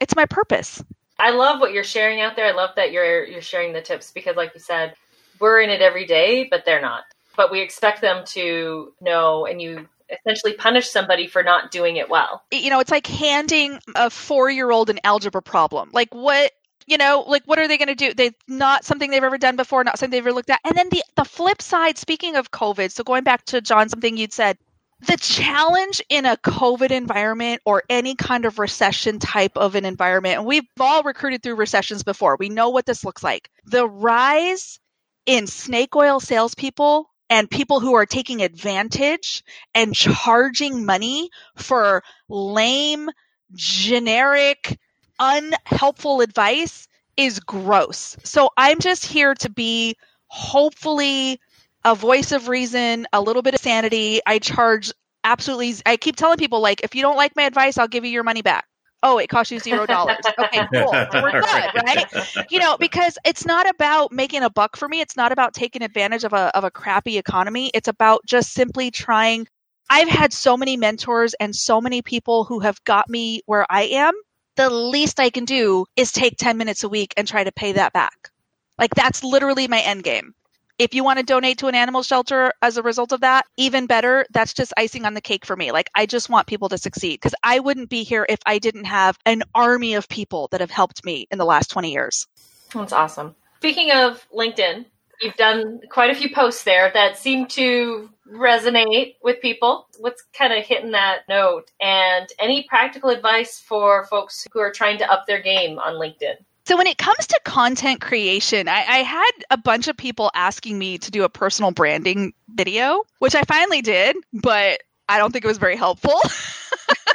It's 0.00 0.14
my 0.14 0.26
purpose. 0.26 0.82
I 1.18 1.30
love 1.30 1.60
what 1.60 1.72
you're 1.72 1.84
sharing 1.84 2.20
out 2.20 2.36
there. 2.36 2.46
I 2.46 2.52
love 2.52 2.70
that 2.76 2.92
you're 2.92 3.24
you're 3.24 3.42
sharing 3.42 3.72
the 3.72 3.82
tips 3.82 4.12
because 4.12 4.36
like 4.36 4.52
you 4.54 4.60
said, 4.60 4.94
we're 5.40 5.60
in 5.60 5.70
it 5.70 5.80
every 5.80 6.06
day, 6.06 6.46
but 6.50 6.64
they're 6.64 6.80
not. 6.80 7.04
But 7.36 7.50
we 7.50 7.60
expect 7.60 8.00
them 8.00 8.24
to 8.26 8.92
know 9.00 9.46
and 9.46 9.60
you 9.60 9.86
essentially 10.10 10.54
punish 10.54 10.88
somebody 10.88 11.26
for 11.26 11.42
not 11.42 11.70
doing 11.70 11.96
it 11.96 12.08
well. 12.08 12.42
You 12.50 12.70
know, 12.70 12.80
it's 12.80 12.90
like 12.90 13.06
handing 13.06 13.78
a 13.94 14.08
4-year-old 14.08 14.90
an 14.90 14.98
algebra 15.04 15.42
problem. 15.42 15.90
Like 15.92 16.14
what 16.14 16.52
you 16.86 16.96
know, 16.96 17.22
like 17.26 17.42
what 17.44 17.58
are 17.58 17.68
they 17.68 17.76
going 17.76 17.88
to 17.88 17.94
do? 17.94 18.14
They 18.14 18.30
not 18.46 18.84
something 18.84 19.10
they've 19.10 19.22
ever 19.22 19.36
done 19.36 19.56
before, 19.56 19.84
not 19.84 19.98
something 19.98 20.10
they've 20.10 20.26
ever 20.26 20.32
looked 20.32 20.50
at. 20.50 20.60
And 20.64 20.76
then 20.76 20.88
the 20.88 21.02
the 21.16 21.24
flip 21.24 21.60
side, 21.60 21.98
speaking 21.98 22.36
of 22.36 22.50
COVID, 22.50 22.90
so 22.90 23.04
going 23.04 23.24
back 23.24 23.44
to 23.46 23.60
Jon, 23.60 23.88
something 23.88 24.16
you'd 24.16 24.32
said, 24.32 24.56
the 25.06 25.16
challenge 25.16 26.02
in 26.08 26.26
a 26.26 26.36
COVID 26.36 26.90
environment 26.90 27.62
or 27.64 27.84
any 27.88 28.14
kind 28.14 28.44
of 28.44 28.58
recession 28.58 29.18
type 29.18 29.56
of 29.56 29.74
an 29.74 29.84
environment, 29.84 30.38
and 30.38 30.46
we've 30.46 30.64
all 30.80 31.02
recruited 31.02 31.42
through 31.42 31.54
recessions 31.54 32.02
before, 32.02 32.36
we 32.38 32.48
know 32.48 32.70
what 32.70 32.86
this 32.86 33.04
looks 33.04 33.22
like. 33.22 33.50
The 33.66 33.88
rise 33.88 34.80
in 35.26 35.46
snake 35.46 35.94
oil 35.94 36.20
salespeople 36.20 37.08
and 37.30 37.50
people 37.50 37.80
who 37.80 37.94
are 37.94 38.06
taking 38.06 38.42
advantage 38.42 39.44
and 39.74 39.94
charging 39.94 40.84
money 40.84 41.30
for 41.56 42.02
lame, 42.28 43.08
generic, 43.54 44.78
unhelpful 45.18 46.22
advice 46.22 46.88
is 47.16 47.40
gross. 47.40 48.16
So 48.24 48.50
I'm 48.56 48.80
just 48.80 49.04
here 49.04 49.34
to 49.34 49.50
be 49.50 49.96
hopefully 50.26 51.40
a 51.84 51.94
voice 51.94 52.32
of 52.32 52.48
reason, 52.48 53.06
a 53.12 53.20
little 53.20 53.42
bit 53.42 53.54
of 53.54 53.60
sanity. 53.60 54.20
I 54.26 54.38
charge 54.38 54.92
absolutely. 55.24 55.76
I 55.86 55.96
keep 55.96 56.16
telling 56.16 56.38
people 56.38 56.60
like, 56.60 56.82
if 56.82 56.94
you 56.94 57.02
don't 57.02 57.16
like 57.16 57.36
my 57.36 57.44
advice, 57.44 57.78
I'll 57.78 57.88
give 57.88 58.04
you 58.04 58.10
your 58.10 58.24
money 58.24 58.42
back. 58.42 58.66
Oh, 59.02 59.18
it 59.18 59.28
costs 59.28 59.52
you 59.52 59.60
zero 59.60 59.86
dollars. 59.86 60.16
Okay, 60.38 60.66
cool. 60.74 60.90
we're 60.90 61.30
good, 61.30 61.70
right? 61.84 62.06
You 62.50 62.58
know, 62.58 62.76
because 62.78 63.16
it's 63.24 63.46
not 63.46 63.68
about 63.68 64.10
making 64.10 64.42
a 64.42 64.50
buck 64.50 64.76
for 64.76 64.88
me. 64.88 65.00
It's 65.00 65.16
not 65.16 65.30
about 65.30 65.54
taking 65.54 65.82
advantage 65.82 66.24
of 66.24 66.32
a 66.32 66.56
of 66.56 66.64
a 66.64 66.70
crappy 66.70 67.16
economy. 67.16 67.70
It's 67.74 67.88
about 67.88 68.22
just 68.26 68.52
simply 68.52 68.90
trying. 68.90 69.46
I've 69.88 70.08
had 70.08 70.32
so 70.32 70.56
many 70.56 70.76
mentors 70.76 71.34
and 71.34 71.54
so 71.54 71.80
many 71.80 72.02
people 72.02 72.44
who 72.44 72.58
have 72.60 72.82
got 72.84 73.08
me 73.08 73.40
where 73.46 73.64
I 73.70 73.82
am. 73.84 74.14
The 74.56 74.68
least 74.68 75.20
I 75.20 75.30
can 75.30 75.44
do 75.44 75.86
is 75.96 76.10
take 76.10 76.36
10 76.36 76.58
minutes 76.58 76.82
a 76.82 76.88
week 76.88 77.14
and 77.16 77.26
try 77.26 77.44
to 77.44 77.52
pay 77.52 77.72
that 77.72 77.92
back. 77.92 78.30
Like 78.78 78.94
that's 78.94 79.22
literally 79.22 79.68
my 79.68 79.80
end 79.80 80.02
game. 80.02 80.34
If 80.78 80.94
you 80.94 81.02
want 81.02 81.18
to 81.18 81.24
donate 81.24 81.58
to 81.58 81.66
an 81.66 81.74
animal 81.74 82.02
shelter 82.02 82.52
as 82.62 82.76
a 82.76 82.82
result 82.82 83.12
of 83.12 83.20
that, 83.22 83.46
even 83.56 83.86
better. 83.86 84.24
That's 84.30 84.54
just 84.54 84.72
icing 84.76 85.04
on 85.04 85.14
the 85.14 85.20
cake 85.20 85.44
for 85.44 85.56
me. 85.56 85.72
Like, 85.72 85.90
I 85.94 86.06
just 86.06 86.28
want 86.28 86.46
people 86.46 86.68
to 86.68 86.78
succeed 86.78 87.16
because 87.16 87.34
I 87.42 87.58
wouldn't 87.58 87.90
be 87.90 88.04
here 88.04 88.24
if 88.28 88.38
I 88.46 88.58
didn't 88.58 88.84
have 88.84 89.18
an 89.26 89.42
army 89.54 89.94
of 89.94 90.08
people 90.08 90.48
that 90.52 90.60
have 90.60 90.70
helped 90.70 91.04
me 91.04 91.26
in 91.30 91.38
the 91.38 91.44
last 91.44 91.70
20 91.70 91.92
years. 91.92 92.26
That's 92.72 92.92
awesome. 92.92 93.34
Speaking 93.58 93.90
of 93.90 94.24
LinkedIn, 94.32 94.84
You've 95.20 95.34
done 95.34 95.80
quite 95.90 96.10
a 96.10 96.14
few 96.14 96.32
posts 96.32 96.62
there 96.62 96.92
that 96.94 97.18
seem 97.18 97.46
to 97.48 98.08
resonate 98.32 99.16
with 99.22 99.40
people. 99.40 99.88
What's 99.98 100.22
kind 100.32 100.52
of 100.52 100.64
hitting 100.64 100.92
that 100.92 101.22
note? 101.28 101.70
And 101.80 102.28
any 102.38 102.66
practical 102.68 103.10
advice 103.10 103.58
for 103.58 104.06
folks 104.06 104.46
who 104.52 104.60
are 104.60 104.70
trying 104.70 104.98
to 104.98 105.10
up 105.10 105.26
their 105.26 105.42
game 105.42 105.78
on 105.80 105.94
LinkedIn? 105.94 106.36
So, 106.68 106.76
when 106.76 106.86
it 106.86 106.98
comes 106.98 107.26
to 107.28 107.40
content 107.46 108.02
creation, 108.02 108.68
I, 108.68 108.84
I, 108.86 108.98
had 108.98 109.30
a 109.50 109.56
bunch 109.56 109.88
of 109.88 109.96
people 109.96 110.30
asking 110.34 110.78
me 110.78 110.98
to 110.98 111.10
do 111.10 111.24
a 111.24 111.28
personal 111.30 111.70
branding 111.70 112.34
video, 112.46 113.04
which 113.20 113.34
I 113.34 113.40
finally 113.44 113.80
did, 113.80 114.16
but 114.34 114.82
I 115.08 115.16
don't 115.16 115.32
think 115.32 115.46
it 115.46 115.48
was 115.48 115.56
very 115.56 115.76
helpful. 115.76 116.20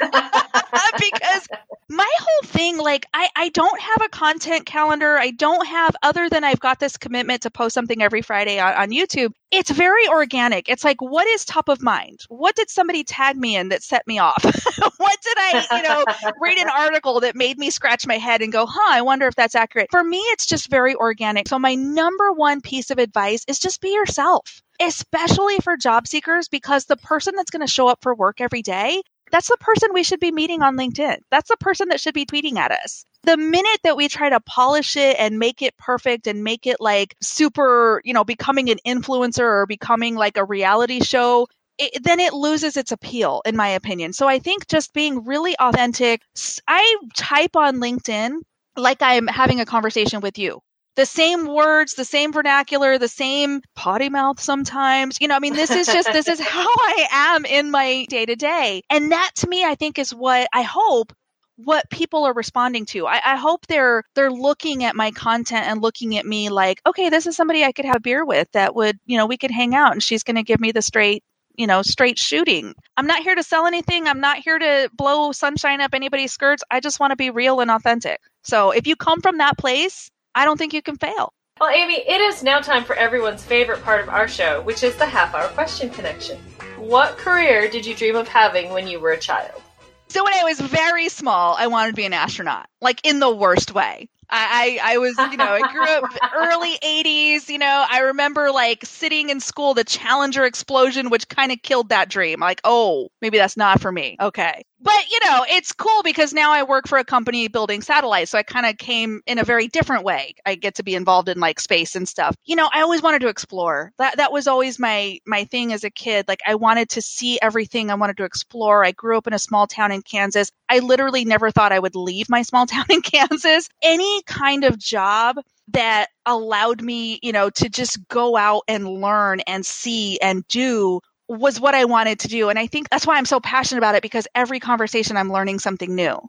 because 0.98 1.48
my 1.88 2.10
whole 2.18 2.48
thing 2.48 2.78
like 2.78 3.06
I, 3.12 3.28
I 3.36 3.48
don't 3.50 3.80
have 3.80 4.02
a 4.04 4.08
content 4.08 4.66
calendar. 4.66 5.18
I 5.18 5.30
don't 5.30 5.66
have 5.66 5.94
other 6.02 6.28
than 6.28 6.44
i've 6.44 6.60
got 6.60 6.80
this 6.80 6.96
commitment 6.96 7.42
to 7.42 7.50
post 7.50 7.74
something 7.74 8.02
every 8.02 8.22
friday 8.22 8.58
on, 8.58 8.74
on 8.74 8.90
youtube 8.90 9.32
it's 9.54 9.70
very 9.70 10.08
organic. 10.08 10.68
It's 10.68 10.82
like 10.82 11.00
what 11.00 11.26
is 11.28 11.44
top 11.44 11.68
of 11.68 11.80
mind? 11.80 12.20
What 12.28 12.56
did 12.56 12.70
somebody 12.70 13.04
tag 13.04 13.36
me 13.36 13.56
in 13.56 13.68
that 13.68 13.82
set 13.82 14.06
me 14.06 14.18
off? 14.18 14.44
What 14.96 15.18
did 15.22 15.36
i 15.38 15.76
you 15.76 15.82
know 15.82 16.04
read 16.40 16.58
an 16.58 16.68
article 16.68 17.20
that 17.20 17.36
made 17.36 17.58
me 17.58 17.70
scratch 17.70 18.06
my 18.06 18.18
head 18.18 18.42
and 18.42 18.52
go 18.52 18.66
huh 18.66 18.92
i 18.92 19.02
wonder 19.02 19.26
if 19.26 19.34
that's 19.34 19.54
accurate. 19.54 19.88
For 19.90 20.02
me 20.02 20.18
it's 20.18 20.46
just 20.46 20.68
very 20.68 20.94
organic. 20.94 21.48
So 21.48 21.58
my 21.58 21.74
number 21.74 22.32
one 22.32 22.60
piece 22.60 22.90
of 22.90 22.98
advice 22.98 23.44
is 23.46 23.58
just 23.58 23.80
be 23.80 23.92
yourself 23.92 24.62
especially 24.80 25.58
for 25.60 25.76
job 25.76 26.08
seekers 26.08 26.48
because 26.48 26.86
the 26.86 26.96
person 26.96 27.34
that's 27.36 27.50
going 27.50 27.64
to 27.64 27.72
show 27.72 27.86
up 27.86 28.00
for 28.02 28.14
work 28.14 28.40
every 28.40 28.62
day 28.62 29.02
that's 29.34 29.48
the 29.48 29.56
person 29.58 29.88
we 29.92 30.04
should 30.04 30.20
be 30.20 30.30
meeting 30.30 30.62
on 30.62 30.76
LinkedIn. 30.76 31.16
That's 31.28 31.48
the 31.48 31.56
person 31.56 31.88
that 31.88 32.00
should 32.00 32.14
be 32.14 32.24
tweeting 32.24 32.56
at 32.56 32.70
us. 32.70 33.04
The 33.24 33.36
minute 33.36 33.80
that 33.82 33.96
we 33.96 34.06
try 34.06 34.28
to 34.28 34.38
polish 34.38 34.96
it 34.96 35.16
and 35.18 35.40
make 35.40 35.60
it 35.60 35.76
perfect 35.76 36.28
and 36.28 36.44
make 36.44 36.68
it 36.68 36.76
like 36.78 37.16
super, 37.20 38.00
you 38.04 38.14
know, 38.14 38.22
becoming 38.22 38.70
an 38.70 38.78
influencer 38.86 39.40
or 39.40 39.66
becoming 39.66 40.14
like 40.14 40.36
a 40.36 40.44
reality 40.44 41.02
show, 41.02 41.48
it, 41.78 42.04
then 42.04 42.20
it 42.20 42.32
loses 42.32 42.76
its 42.76 42.92
appeal, 42.92 43.42
in 43.44 43.56
my 43.56 43.70
opinion. 43.70 44.12
So 44.12 44.28
I 44.28 44.38
think 44.38 44.68
just 44.68 44.92
being 44.92 45.24
really 45.24 45.56
authentic. 45.58 46.22
I 46.68 46.96
type 47.16 47.56
on 47.56 47.78
LinkedIn 47.78 48.36
like 48.76 49.02
I'm 49.02 49.26
having 49.26 49.58
a 49.58 49.66
conversation 49.66 50.20
with 50.20 50.38
you 50.38 50.60
the 50.96 51.06
same 51.06 51.46
words, 51.46 51.94
the 51.94 52.04
same 52.04 52.32
vernacular, 52.32 52.98
the 52.98 53.08
same 53.08 53.62
potty 53.74 54.08
mouth 54.08 54.40
sometimes. 54.40 55.18
You 55.20 55.28
know, 55.28 55.36
I 55.36 55.40
mean, 55.40 55.54
this 55.54 55.70
is 55.70 55.86
just, 55.86 56.12
this 56.12 56.28
is 56.28 56.40
how 56.54 56.68
I 56.68 57.08
am 57.10 57.44
in 57.44 57.70
my 57.70 58.06
day 58.08 58.26
to 58.26 58.36
day. 58.36 58.82
And 58.90 59.12
that 59.12 59.32
to 59.36 59.48
me, 59.48 59.64
I 59.64 59.74
think 59.74 59.98
is 59.98 60.14
what 60.14 60.48
I 60.52 60.62
hope 60.62 61.12
what 61.56 61.88
people 61.90 62.24
are 62.24 62.34
responding 62.34 62.84
to. 62.86 63.06
I, 63.06 63.20
I, 63.24 63.36
hope 63.36 63.66
they're 63.66 64.02
they're 64.14 64.30
looking 64.30 64.84
at 64.84 64.96
my 64.96 65.12
content 65.12 65.66
and 65.66 65.80
looking 65.80 66.16
at 66.18 66.26
me 66.26 66.48
like, 66.48 66.80
okay, 66.86 67.10
this 67.10 67.26
is 67.26 67.36
somebody 67.36 67.64
I 67.64 67.72
could 67.72 67.84
have 67.84 67.96
a 67.96 68.00
beer 68.00 68.24
with 68.24 68.50
that 68.52 68.74
would, 68.74 68.98
you 69.06 69.16
know, 69.16 69.26
we 69.26 69.36
could 69.36 69.52
hang 69.52 69.74
out 69.74 69.92
and 69.92 70.02
she's 70.02 70.24
gonna 70.24 70.42
give 70.42 70.60
me 70.60 70.72
the 70.72 70.82
straight, 70.82 71.22
you 71.54 71.66
know, 71.66 71.82
straight 71.82 72.18
shooting. 72.18 72.74
I'm 72.96 73.06
not 73.06 73.22
here 73.22 73.36
to 73.36 73.42
sell 73.42 73.66
anything. 73.66 74.08
I'm 74.08 74.20
not 74.20 74.38
here 74.38 74.58
to 74.58 74.90
blow 74.94 75.30
sunshine 75.32 75.80
up 75.80 75.94
anybody's 75.94 76.32
skirts. 76.32 76.64
I 76.70 76.80
just 76.80 76.98
want 76.98 77.12
to 77.12 77.16
be 77.16 77.30
real 77.30 77.60
and 77.60 77.70
authentic. 77.70 78.20
So 78.42 78.72
if 78.72 78.86
you 78.88 78.96
come 78.96 79.20
from 79.20 79.38
that 79.38 79.56
place, 79.56 80.10
I 80.34 80.44
don't 80.44 80.56
think 80.58 80.72
you 80.72 80.82
can 80.82 80.96
fail. 80.96 81.32
Well, 81.60 81.70
Amy, 81.70 82.02
it 82.06 82.20
is 82.20 82.42
now 82.42 82.60
time 82.60 82.82
for 82.82 82.96
everyone's 82.96 83.44
favorite 83.44 83.82
part 83.84 84.00
of 84.00 84.08
our 84.08 84.26
show, 84.26 84.60
which 84.62 84.82
is 84.82 84.96
the 84.96 85.06
half 85.06 85.34
hour 85.34 85.48
question 85.48 85.88
connection. 85.88 86.36
What 86.78 87.16
career 87.16 87.68
did 87.68 87.86
you 87.86 87.94
dream 87.94 88.16
of 88.16 88.26
having 88.26 88.70
when 88.70 88.88
you 88.88 88.98
were 88.98 89.12
a 89.12 89.18
child? 89.18 89.62
So, 90.08 90.24
when 90.24 90.34
I 90.34 90.44
was 90.44 90.60
very 90.60 91.08
small, 91.08 91.54
I 91.56 91.68
wanted 91.68 91.90
to 91.90 91.96
be 91.96 92.04
an 92.04 92.12
astronaut, 92.12 92.66
like 92.80 93.00
in 93.04 93.20
the 93.20 93.34
worst 93.34 93.72
way. 93.72 94.08
I, 94.28 94.78
I, 94.82 94.94
I 94.94 94.98
was, 94.98 95.16
you 95.30 95.36
know, 95.36 95.44
I 95.44 95.72
grew 95.72 95.84
up 95.84 96.04
early 96.34 96.76
80s, 96.78 97.48
you 97.48 97.58
know, 97.58 97.84
I 97.88 98.00
remember 98.00 98.50
like 98.50 98.84
sitting 98.84 99.30
in 99.30 99.38
school, 99.38 99.74
the 99.74 99.84
Challenger 99.84 100.44
explosion, 100.44 101.10
which 101.10 101.28
kind 101.28 101.52
of 101.52 101.62
killed 101.62 101.90
that 101.90 102.08
dream. 102.08 102.40
Like, 102.40 102.60
oh, 102.64 103.08
maybe 103.20 103.38
that's 103.38 103.56
not 103.56 103.80
for 103.80 103.92
me. 103.92 104.16
Okay 104.20 104.64
but 104.84 105.10
you 105.10 105.18
know 105.24 105.44
it's 105.48 105.72
cool 105.72 106.02
because 106.04 106.32
now 106.32 106.52
i 106.52 106.62
work 106.62 106.86
for 106.86 106.98
a 106.98 107.04
company 107.04 107.48
building 107.48 107.82
satellites 107.82 108.30
so 108.30 108.38
i 108.38 108.42
kind 108.44 108.66
of 108.66 108.78
came 108.78 109.20
in 109.26 109.38
a 109.38 109.44
very 109.44 109.68
different 109.68 110.04
way. 110.04 110.34
I 110.46 110.54
get 110.54 110.76
to 110.76 110.82
be 110.84 110.94
involved 110.94 111.28
in 111.28 111.40
like 111.40 111.58
space 111.58 111.96
and 111.96 112.08
stuff. 112.08 112.36
You 112.44 112.56
know 112.56 112.68
i 112.72 112.82
always 112.82 113.02
wanted 113.02 113.22
to 113.22 113.28
explore. 113.28 113.92
That 113.98 114.18
that 114.18 114.32
was 114.32 114.46
always 114.46 114.78
my 114.78 115.18
my 115.26 115.44
thing 115.44 115.72
as 115.72 115.84
a 115.84 115.90
kid. 115.90 116.26
Like 116.28 116.40
i 116.46 116.54
wanted 116.54 116.90
to 116.90 117.02
see 117.02 117.38
everything 117.40 117.90
i 117.90 117.94
wanted 117.94 118.18
to 118.18 118.24
explore. 118.24 118.84
I 118.84 118.92
grew 118.92 119.16
up 119.18 119.26
in 119.26 119.32
a 119.32 119.38
small 119.38 119.66
town 119.66 119.92
in 119.92 120.02
kansas. 120.02 120.50
I 120.68 120.80
literally 120.80 121.24
never 121.24 121.50
thought 121.50 121.72
i 121.72 121.78
would 121.78 121.96
leave 121.96 122.28
my 122.28 122.42
small 122.42 122.66
town 122.74 122.86
in 122.90 123.02
kansas. 123.02 123.68
Any 123.82 124.22
kind 124.24 124.64
of 124.64 124.78
job 124.78 125.36
that 125.68 126.08
allowed 126.26 126.82
me, 126.82 127.18
you 127.22 127.32
know, 127.32 127.50
to 127.50 127.68
just 127.68 128.06
go 128.08 128.36
out 128.36 128.62
and 128.68 128.86
learn 128.86 129.40
and 129.40 129.64
see 129.64 130.18
and 130.20 130.46
do 130.48 131.00
was 131.28 131.60
what 131.60 131.74
I 131.74 131.84
wanted 131.84 132.20
to 132.20 132.28
do. 132.28 132.48
And 132.48 132.58
I 132.58 132.66
think 132.66 132.88
that's 132.88 133.06
why 133.06 133.16
I'm 133.16 133.24
so 133.24 133.40
passionate 133.40 133.78
about 133.78 133.94
it 133.94 134.02
because 134.02 134.28
every 134.34 134.60
conversation 134.60 135.16
I'm 135.16 135.32
learning 135.32 135.58
something 135.58 135.94
new. 135.94 136.20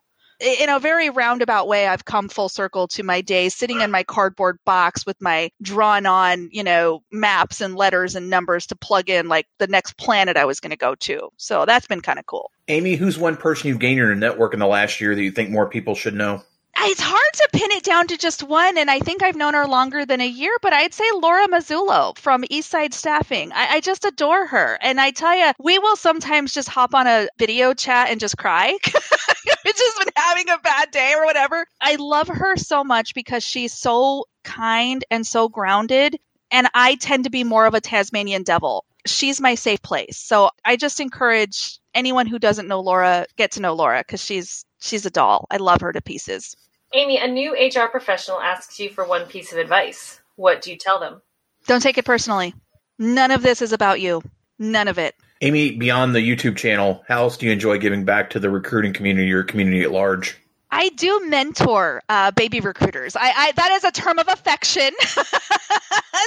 In 0.41 0.67
a 0.67 0.79
very 0.79 1.09
roundabout 1.09 1.65
way, 1.65 1.87
I've 1.87 2.03
come 2.03 2.27
full 2.27 2.49
circle 2.49 2.89
to 2.89 3.03
my 3.03 3.21
days 3.21 3.55
sitting 3.55 3.79
in 3.79 3.89
my 3.89 4.03
cardboard 4.03 4.57
box 4.65 5.05
with 5.05 5.15
my 5.21 5.49
drawn 5.61 6.05
on, 6.05 6.49
you 6.51 6.65
know, 6.65 7.03
maps 7.09 7.61
and 7.61 7.73
letters 7.73 8.15
and 8.15 8.29
numbers 8.29 8.67
to 8.67 8.75
plug 8.75 9.09
in 9.09 9.29
like 9.29 9.47
the 9.59 9.67
next 9.67 9.97
planet 9.97 10.35
I 10.35 10.43
was 10.43 10.59
going 10.59 10.71
to 10.71 10.77
go 10.77 10.95
to. 10.95 11.29
So 11.37 11.65
that's 11.65 11.87
been 11.87 12.01
kind 12.01 12.19
of 12.19 12.25
cool. 12.25 12.51
Amy, 12.67 12.95
who's 12.95 13.17
one 13.17 13.37
person 13.37 13.69
you've 13.69 13.79
gained 13.79 13.99
in 13.99 14.05
your 14.05 14.15
network 14.15 14.53
in 14.53 14.59
the 14.59 14.67
last 14.67 14.99
year 14.99 15.15
that 15.15 15.23
you 15.23 15.31
think 15.31 15.51
more 15.51 15.69
people 15.69 15.95
should 15.95 16.15
know? 16.15 16.43
It's 16.77 17.01
hard 17.01 17.33
to 17.33 17.49
pin 17.53 17.71
it 17.71 17.83
down 17.83 18.07
to 18.07 18.17
just 18.17 18.43
one, 18.43 18.77
and 18.77 18.91
I 18.91 18.99
think 18.99 19.23
I've 19.23 19.35
known 19.35 19.53
her 19.53 19.65
longer 19.65 20.05
than 20.05 20.21
a 20.21 20.27
year, 20.27 20.55
but 20.61 20.73
I'd 20.73 20.93
say 20.93 21.05
Laura 21.13 21.47
Mazzullo 21.47 22.17
from 22.17 22.43
Eastside 22.43 22.93
Staffing. 22.93 23.51
I, 23.53 23.75
I 23.75 23.79
just 23.79 24.05
adore 24.05 24.45
her. 24.47 24.77
And 24.81 24.99
I 24.99 25.11
tell 25.11 25.35
you, 25.35 25.51
we 25.59 25.79
will 25.79 25.95
sometimes 25.95 26.53
just 26.53 26.69
hop 26.69 26.93
on 26.93 27.07
a 27.07 27.27
video 27.37 27.73
chat 27.73 28.09
and 28.09 28.19
just 28.19 28.37
cry. 28.37 28.77
it's 28.85 29.79
just 29.79 29.99
been 29.99 30.13
having 30.15 30.49
a 30.49 30.57
bad 30.59 30.91
day 30.91 31.13
or 31.17 31.25
whatever. 31.25 31.65
I 31.81 31.95
love 31.95 32.27
her 32.27 32.55
so 32.57 32.83
much 32.83 33.13
because 33.13 33.43
she's 33.43 33.73
so 33.73 34.25
kind 34.43 35.03
and 35.09 35.25
so 35.25 35.49
grounded. 35.49 36.17
And 36.51 36.67
I 36.73 36.95
tend 36.95 37.23
to 37.23 37.29
be 37.29 37.43
more 37.43 37.65
of 37.65 37.73
a 37.73 37.81
Tasmanian 37.81 38.43
devil. 38.43 38.85
She's 39.07 39.41
my 39.41 39.55
safe 39.55 39.81
place. 39.81 40.17
So 40.17 40.49
I 40.63 40.75
just 40.75 40.99
encourage 40.99 41.79
anyone 41.93 42.27
who 42.27 42.39
doesn't 42.39 42.67
know 42.67 42.81
Laura, 42.81 43.25
get 43.37 43.51
to 43.53 43.61
know 43.61 43.73
Laura 43.73 43.99
because 43.99 44.23
she's 44.23 44.65
she's 44.79 45.05
a 45.05 45.09
doll. 45.09 45.47
I 45.49 45.57
love 45.57 45.81
her 45.81 45.91
to 45.91 46.01
pieces. 46.01 46.55
Amy, 46.93 47.17
a 47.17 47.27
new 47.27 47.53
HR 47.53 47.87
professional 47.87 48.39
asks 48.39 48.79
you 48.79 48.89
for 48.89 49.05
one 49.05 49.25
piece 49.25 49.51
of 49.51 49.57
advice. 49.57 50.21
What 50.35 50.61
do 50.61 50.71
you 50.71 50.77
tell 50.77 50.99
them? 50.99 51.21
Don't 51.67 51.81
take 51.81 51.97
it 51.97 52.05
personally. 52.05 52.53
None 52.99 53.31
of 53.31 53.41
this 53.41 53.61
is 53.61 53.73
about 53.73 53.99
you. 53.99 54.21
None 54.59 54.87
of 54.87 54.97
it. 54.97 55.15
Amy, 55.41 55.71
beyond 55.71 56.15
the 56.15 56.19
YouTube 56.19 56.55
channel, 56.55 57.03
how 57.07 57.23
else 57.23 57.37
do 57.37 57.45
you 57.45 57.51
enjoy 57.51 57.77
giving 57.77 58.05
back 58.05 58.29
to 58.29 58.39
the 58.39 58.49
recruiting 58.49 58.93
community 58.93 59.31
or 59.33 59.43
community 59.43 59.81
at 59.81 59.91
large? 59.91 60.37
I 60.75 60.89
do 60.89 61.21
mentor 61.25 62.03
uh, 62.09 62.31
baby 62.31 62.59
recruiters. 62.59 63.15
I, 63.15 63.31
I, 63.33 63.51
that 63.53 63.71
is 63.71 63.85
a 63.85 63.91
term 63.91 64.19
of 64.19 64.27
affection. 64.27 64.91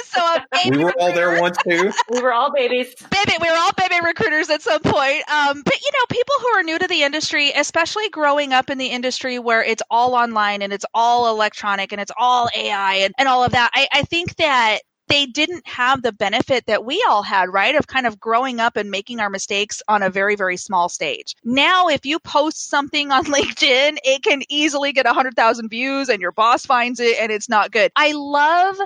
so 0.05 0.37
we 0.71 0.77
were 0.77 0.87
recruiter. 0.87 0.93
all 0.99 1.13
there 1.13 1.39
once 1.39 1.57
too. 1.57 1.91
We 2.09 2.19
were 2.19 2.33
all 2.33 2.51
babies. 2.51 2.95
Baby, 3.11 3.33
we 3.39 3.47
were 3.47 3.55
all 3.55 3.69
baby 3.77 4.03
recruiters 4.03 4.49
at 4.49 4.63
some 4.63 4.81
point. 4.81 5.21
Um, 5.29 5.61
but 5.63 5.79
you 5.79 5.89
know, 5.93 6.05
people 6.09 6.33
who 6.41 6.47
are 6.47 6.63
new 6.63 6.79
to 6.79 6.87
the 6.87 7.03
industry, 7.03 7.51
especially 7.55 8.09
growing 8.09 8.51
up 8.51 8.71
in 8.71 8.79
the 8.79 8.87
industry 8.87 9.37
where 9.37 9.63
it's 9.63 9.83
all 9.91 10.15
online 10.15 10.63
and 10.63 10.73
it's 10.73 10.85
all 10.95 11.29
electronic 11.29 11.91
and 11.91 12.01
it's 12.01 12.11
all 12.17 12.49
AI 12.57 12.95
and, 12.95 13.13
and 13.19 13.27
all 13.27 13.43
of 13.43 13.51
that, 13.51 13.69
I, 13.75 13.87
I 13.93 14.01
think 14.01 14.35
that 14.37 14.79
they 15.09 15.25
didn't 15.25 15.67
have 15.67 16.01
the 16.01 16.13
benefit 16.13 16.65
that 16.67 16.85
we 16.85 17.03
all 17.09 17.23
had, 17.23 17.51
right? 17.51 17.75
Of 17.75 17.87
kind 17.87 18.07
of 18.07 18.19
growing 18.19 18.59
up 18.59 18.77
and 18.77 18.89
making 18.89 19.19
our 19.19 19.29
mistakes 19.29 19.81
on 19.87 20.03
a 20.03 20.09
very, 20.09 20.35
very 20.35 20.57
small 20.57 20.87
stage. 20.87 21.35
Now, 21.43 21.87
if 21.87 22.05
you 22.05 22.19
post 22.19 22.69
something 22.69 23.11
on 23.11 23.25
LinkedIn, 23.25 23.97
it 24.03 24.23
can 24.23 24.41
easily 24.49 24.93
get 24.93 25.05
100,000 25.05 25.69
views 25.69 26.09
and 26.09 26.21
your 26.21 26.31
boss 26.31 26.65
finds 26.65 26.99
it 26.99 27.17
and 27.19 27.31
it's 27.31 27.49
not 27.49 27.71
good. 27.71 27.91
I 27.95 28.13
love 28.13 28.77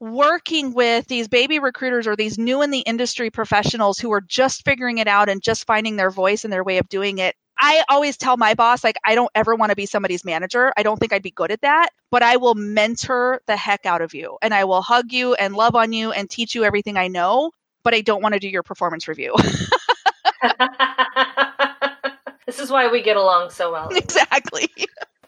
working 0.00 0.74
with 0.74 1.06
these 1.06 1.28
baby 1.28 1.58
recruiters 1.58 2.06
or 2.06 2.16
these 2.16 2.38
new 2.38 2.62
in 2.62 2.70
the 2.70 2.80
industry 2.80 3.30
professionals 3.30 3.98
who 3.98 4.12
are 4.12 4.20
just 4.20 4.64
figuring 4.64 4.98
it 4.98 5.08
out 5.08 5.28
and 5.28 5.42
just 5.42 5.66
finding 5.66 5.96
their 5.96 6.10
voice 6.10 6.44
and 6.44 6.52
their 6.52 6.64
way 6.64 6.78
of 6.78 6.88
doing 6.88 7.18
it. 7.18 7.34
I 7.58 7.84
always 7.88 8.16
tell 8.16 8.36
my 8.36 8.54
boss, 8.54 8.84
like, 8.84 8.96
I 9.04 9.14
don't 9.14 9.30
ever 9.34 9.54
want 9.54 9.70
to 9.70 9.76
be 9.76 9.86
somebody's 9.86 10.24
manager. 10.24 10.72
I 10.76 10.82
don't 10.82 10.98
think 10.98 11.12
I'd 11.12 11.22
be 11.22 11.30
good 11.30 11.50
at 11.50 11.62
that, 11.62 11.90
but 12.10 12.22
I 12.22 12.36
will 12.36 12.54
mentor 12.54 13.40
the 13.46 13.56
heck 13.56 13.86
out 13.86 14.02
of 14.02 14.14
you 14.14 14.38
and 14.42 14.52
I 14.52 14.64
will 14.64 14.82
hug 14.82 15.12
you 15.12 15.34
and 15.34 15.54
love 15.54 15.74
on 15.74 15.92
you 15.92 16.12
and 16.12 16.28
teach 16.28 16.54
you 16.54 16.64
everything 16.64 16.96
I 16.96 17.08
know, 17.08 17.50
but 17.82 17.94
I 17.94 18.00
don't 18.02 18.22
want 18.22 18.34
to 18.34 18.38
do 18.38 18.48
your 18.48 18.62
performance 18.62 19.08
review. 19.08 19.34
this 22.46 22.58
is 22.58 22.70
why 22.70 22.88
we 22.90 23.02
get 23.02 23.16
along 23.16 23.50
so 23.50 23.72
well. 23.72 23.88
Exactly. 23.96 24.68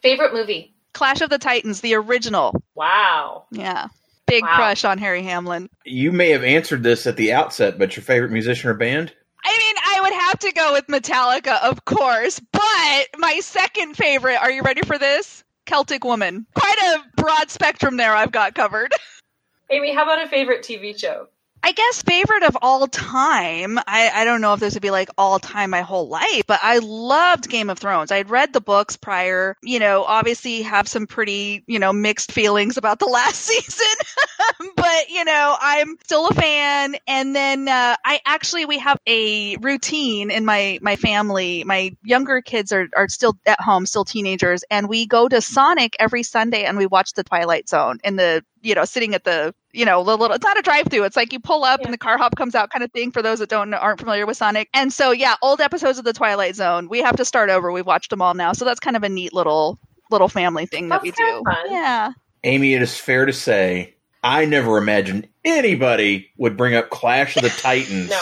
Favorite 0.02 0.32
movie? 0.32 0.74
Clash 0.92 1.20
of 1.20 1.30
the 1.30 1.38
Titans, 1.38 1.80
the 1.80 1.94
original. 1.94 2.62
Wow. 2.74 3.46
Yeah 3.50 3.88
big 4.28 4.42
wow. 4.42 4.56
crush 4.56 4.84
on 4.84 4.98
Harry 4.98 5.22
Hamlin. 5.22 5.68
You 5.84 6.12
may 6.12 6.30
have 6.30 6.44
answered 6.44 6.82
this 6.82 7.06
at 7.06 7.16
the 7.16 7.32
outset, 7.32 7.78
but 7.78 7.96
your 7.96 8.04
favorite 8.04 8.30
musician 8.30 8.70
or 8.70 8.74
band? 8.74 9.12
I 9.44 9.56
mean, 9.56 9.76
I 9.78 10.00
would 10.02 10.12
have 10.12 10.38
to 10.40 10.52
go 10.52 10.72
with 10.72 10.86
Metallica, 10.88 11.62
of 11.62 11.84
course, 11.84 12.40
but 12.52 13.06
my 13.18 13.40
second 13.40 13.96
favorite, 13.96 14.36
are 14.36 14.50
you 14.50 14.62
ready 14.62 14.82
for 14.82 14.98
this? 14.98 15.44
Celtic 15.66 16.04
Woman. 16.04 16.46
Quite 16.54 16.78
a 16.78 17.20
broad 17.20 17.50
spectrum 17.50 17.96
there 17.96 18.14
I've 18.14 18.32
got 18.32 18.54
covered. 18.54 18.92
Amy, 19.70 19.92
how 19.92 20.04
about 20.04 20.24
a 20.24 20.28
favorite 20.28 20.62
TV 20.62 20.98
show? 20.98 21.28
I 21.62 21.72
guess 21.72 22.02
favorite 22.02 22.44
of 22.44 22.56
all 22.62 22.86
time. 22.86 23.78
I, 23.78 24.10
I 24.14 24.24
don't 24.24 24.40
know 24.40 24.54
if 24.54 24.60
this 24.60 24.74
would 24.74 24.82
be 24.82 24.90
like 24.90 25.08
all 25.18 25.38
time 25.38 25.70
my 25.70 25.82
whole 25.82 26.08
life, 26.08 26.44
but 26.46 26.60
I 26.62 26.78
loved 26.78 27.48
Game 27.48 27.70
of 27.70 27.78
Thrones. 27.78 28.12
I'd 28.12 28.30
read 28.30 28.52
the 28.52 28.60
books 28.60 28.96
prior, 28.96 29.56
you 29.62 29.78
know, 29.78 30.04
obviously 30.04 30.62
have 30.62 30.88
some 30.88 31.06
pretty, 31.06 31.64
you 31.66 31.78
know, 31.78 31.92
mixed 31.92 32.32
feelings 32.32 32.76
about 32.76 32.98
the 32.98 33.06
last 33.18 33.36
season, 33.36 33.86
but 34.76 35.10
you 35.10 35.24
know, 35.24 35.56
I'm 35.60 35.96
still 36.04 36.28
a 36.28 36.34
fan. 36.34 36.96
And 37.06 37.34
then 37.34 37.68
uh, 37.68 37.96
I 38.04 38.20
actually 38.24 38.64
we 38.64 38.78
have 38.78 38.98
a 39.06 39.56
routine 39.56 40.30
in 40.30 40.44
my 40.44 40.78
my 40.80 40.96
family. 40.96 41.64
My 41.64 41.96
younger 42.02 42.40
kids 42.40 42.72
are 42.72 42.88
are 42.96 43.08
still 43.08 43.38
at 43.46 43.60
home, 43.60 43.86
still 43.86 44.04
teenagers, 44.04 44.64
and 44.70 44.88
we 44.88 45.06
go 45.06 45.28
to 45.28 45.40
Sonic 45.40 45.96
every 45.98 46.22
Sunday 46.22 46.64
and 46.64 46.78
we 46.78 46.86
watch 46.86 47.14
the 47.14 47.24
Twilight 47.24 47.68
Zone 47.68 47.98
in 48.04 48.16
the 48.16 48.44
you 48.62 48.74
know, 48.74 48.84
sitting 48.84 49.14
at 49.14 49.24
the, 49.24 49.54
you 49.78 49.84
know, 49.84 50.02
the 50.02 50.16
little, 50.16 50.34
it's 50.34 50.44
not 50.44 50.58
a 50.58 50.62
drive 50.62 50.88
through. 50.88 51.04
It's 51.04 51.14
like 51.14 51.32
you 51.32 51.38
pull 51.38 51.62
up 51.62 51.80
yeah. 51.80 51.86
and 51.86 51.94
the 51.94 51.98
car 51.98 52.18
hop 52.18 52.34
comes 52.34 52.56
out 52.56 52.70
kind 52.70 52.82
of 52.82 52.90
thing 52.90 53.12
for 53.12 53.22
those 53.22 53.38
that 53.38 53.48
don't, 53.48 53.72
aren't 53.72 54.00
familiar 54.00 54.26
with 54.26 54.36
Sonic. 54.36 54.68
And 54.74 54.92
so, 54.92 55.12
yeah, 55.12 55.36
old 55.40 55.60
episodes 55.60 55.98
of 55.98 56.04
the 56.04 56.12
Twilight 56.12 56.56
Zone, 56.56 56.88
we 56.88 56.98
have 56.98 57.14
to 57.16 57.24
start 57.24 57.48
over. 57.48 57.70
We've 57.70 57.86
watched 57.86 58.10
them 58.10 58.20
all 58.20 58.34
now. 58.34 58.52
So 58.54 58.64
that's 58.64 58.80
kind 58.80 58.96
of 58.96 59.04
a 59.04 59.08
neat 59.08 59.32
little, 59.32 59.78
little 60.10 60.28
family 60.28 60.66
thing 60.66 60.88
that's 60.88 61.00
that 61.00 61.02
we 61.04 61.12
do. 61.12 61.42
Fun. 61.44 61.70
Yeah. 61.70 62.12
Amy, 62.42 62.74
it 62.74 62.82
is 62.82 62.96
fair 62.96 63.24
to 63.24 63.32
say, 63.32 63.94
I 64.24 64.46
never 64.46 64.78
imagined 64.78 65.28
anybody 65.44 66.32
would 66.36 66.56
bring 66.56 66.74
up 66.74 66.90
Clash 66.90 67.36
of 67.36 67.42
the 67.42 67.48
Titans. 67.56 68.10
no. 68.10 68.20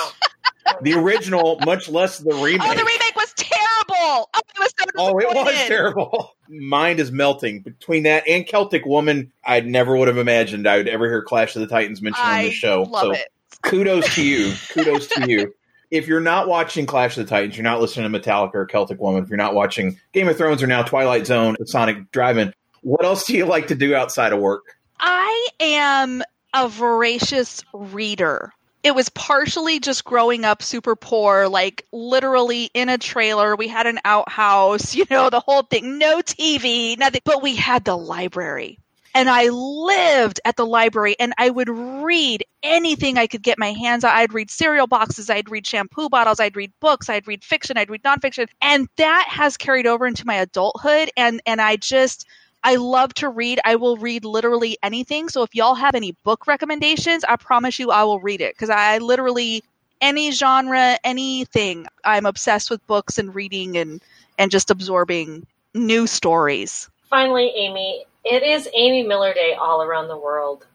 The 0.82 0.92
original, 0.92 1.58
much 1.64 1.88
less 1.88 2.18
the 2.18 2.34
remake. 2.34 2.68
Oh, 2.68 2.74
the 2.74 2.84
remake 2.84 3.15
was 3.26 3.34
terrible. 3.36 4.30
Oh, 4.34 4.40
it 4.54 4.58
was 4.58 4.74
so 4.78 4.84
Oh, 4.98 5.18
it 5.18 5.34
was 5.34 5.54
terrible. 5.66 6.36
Mind 6.48 7.00
is 7.00 7.10
melting 7.12 7.60
between 7.60 8.04
that 8.04 8.26
and 8.28 8.46
Celtic 8.46 8.84
Woman. 8.86 9.32
I 9.44 9.60
never 9.60 9.96
would 9.96 10.08
have 10.08 10.18
imagined 10.18 10.66
I 10.66 10.76
would 10.78 10.88
ever 10.88 11.06
hear 11.06 11.22
Clash 11.22 11.56
of 11.56 11.60
the 11.60 11.66
Titans 11.66 12.02
mentioned 12.02 12.26
on 12.26 12.42
the 12.42 12.50
show. 12.50 12.82
Love 12.82 13.02
so 13.02 13.12
it. 13.12 13.28
kudos 13.62 14.14
to 14.14 14.24
you. 14.24 14.52
Kudos 14.70 15.08
to 15.08 15.30
you. 15.30 15.54
If 15.90 16.08
you're 16.08 16.20
not 16.20 16.48
watching 16.48 16.84
Clash 16.84 17.16
of 17.16 17.24
the 17.24 17.30
Titans, 17.30 17.56
you're 17.56 17.64
not 17.64 17.80
listening 17.80 18.10
to 18.10 18.18
Metallica 18.18 18.54
or 18.54 18.66
Celtic 18.66 19.00
Woman. 19.00 19.22
If 19.22 19.28
you're 19.28 19.36
not 19.36 19.54
watching 19.54 19.98
Game 20.12 20.28
of 20.28 20.36
Thrones 20.36 20.62
or 20.62 20.66
now 20.66 20.82
Twilight 20.82 21.26
Zone, 21.26 21.56
Sonic 21.64 22.10
Drive-In, 22.10 22.52
what 22.82 23.04
else 23.04 23.24
do 23.24 23.36
you 23.36 23.46
like 23.46 23.68
to 23.68 23.74
do 23.74 23.94
outside 23.94 24.32
of 24.32 24.40
work? 24.40 24.64
I 24.98 25.48
am 25.60 26.22
a 26.54 26.68
voracious 26.68 27.62
reader. 27.72 28.52
It 28.86 28.94
was 28.94 29.08
partially 29.08 29.80
just 29.80 30.04
growing 30.04 30.44
up 30.44 30.62
super 30.62 30.94
poor, 30.94 31.48
like 31.48 31.84
literally 31.90 32.70
in 32.72 32.88
a 32.88 32.96
trailer. 32.96 33.56
We 33.56 33.66
had 33.66 33.88
an 33.88 33.98
outhouse, 34.04 34.94
you 34.94 35.04
know, 35.10 35.28
the 35.28 35.40
whole 35.40 35.62
thing, 35.62 35.98
no 35.98 36.20
TV, 36.20 36.96
nothing, 36.96 37.20
but 37.24 37.42
we 37.42 37.56
had 37.56 37.84
the 37.84 37.96
library. 37.96 38.78
And 39.12 39.28
I 39.28 39.48
lived 39.48 40.38
at 40.44 40.54
the 40.54 40.64
library 40.64 41.16
and 41.18 41.34
I 41.36 41.50
would 41.50 41.68
read 41.68 42.44
anything 42.62 43.18
I 43.18 43.26
could 43.26 43.42
get 43.42 43.58
my 43.58 43.72
hands 43.72 44.04
on. 44.04 44.12
I'd 44.12 44.32
read 44.32 44.52
cereal 44.52 44.86
boxes, 44.86 45.30
I'd 45.30 45.50
read 45.50 45.66
shampoo 45.66 46.08
bottles, 46.08 46.38
I'd 46.38 46.54
read 46.54 46.72
books, 46.78 47.08
I'd 47.08 47.26
read 47.26 47.42
fiction, 47.42 47.76
I'd 47.76 47.90
read 47.90 48.04
nonfiction. 48.04 48.46
And 48.62 48.86
that 48.98 49.26
has 49.28 49.56
carried 49.56 49.88
over 49.88 50.06
into 50.06 50.28
my 50.28 50.36
adulthood. 50.36 51.10
And, 51.16 51.42
and 51.44 51.60
I 51.60 51.74
just, 51.74 52.24
I 52.66 52.74
love 52.74 53.14
to 53.14 53.28
read. 53.28 53.60
I 53.64 53.76
will 53.76 53.96
read 53.96 54.24
literally 54.24 54.76
anything. 54.82 55.28
So 55.28 55.44
if 55.44 55.54
y'all 55.54 55.76
have 55.76 55.94
any 55.94 56.16
book 56.24 56.48
recommendations, 56.48 57.22
I 57.22 57.36
promise 57.36 57.78
you 57.78 57.92
I 57.92 58.02
will 58.02 58.18
read 58.18 58.40
it 58.40 58.54
because 58.54 58.70
I 58.70 58.98
literally 58.98 59.62
any 60.00 60.32
genre, 60.32 60.98
anything. 61.04 61.86
I'm 62.04 62.26
obsessed 62.26 62.68
with 62.68 62.84
books 62.88 63.18
and 63.18 63.32
reading 63.32 63.78
and 63.78 64.02
and 64.36 64.50
just 64.50 64.72
absorbing 64.72 65.46
new 65.74 66.08
stories. 66.08 66.90
Finally, 67.08 67.52
Amy, 67.54 68.04
it 68.24 68.42
is 68.42 68.68
Amy 68.74 69.04
Miller 69.04 69.32
Day 69.32 69.54
all 69.54 69.80
around 69.80 70.08
the 70.08 70.18
world. 70.18 70.66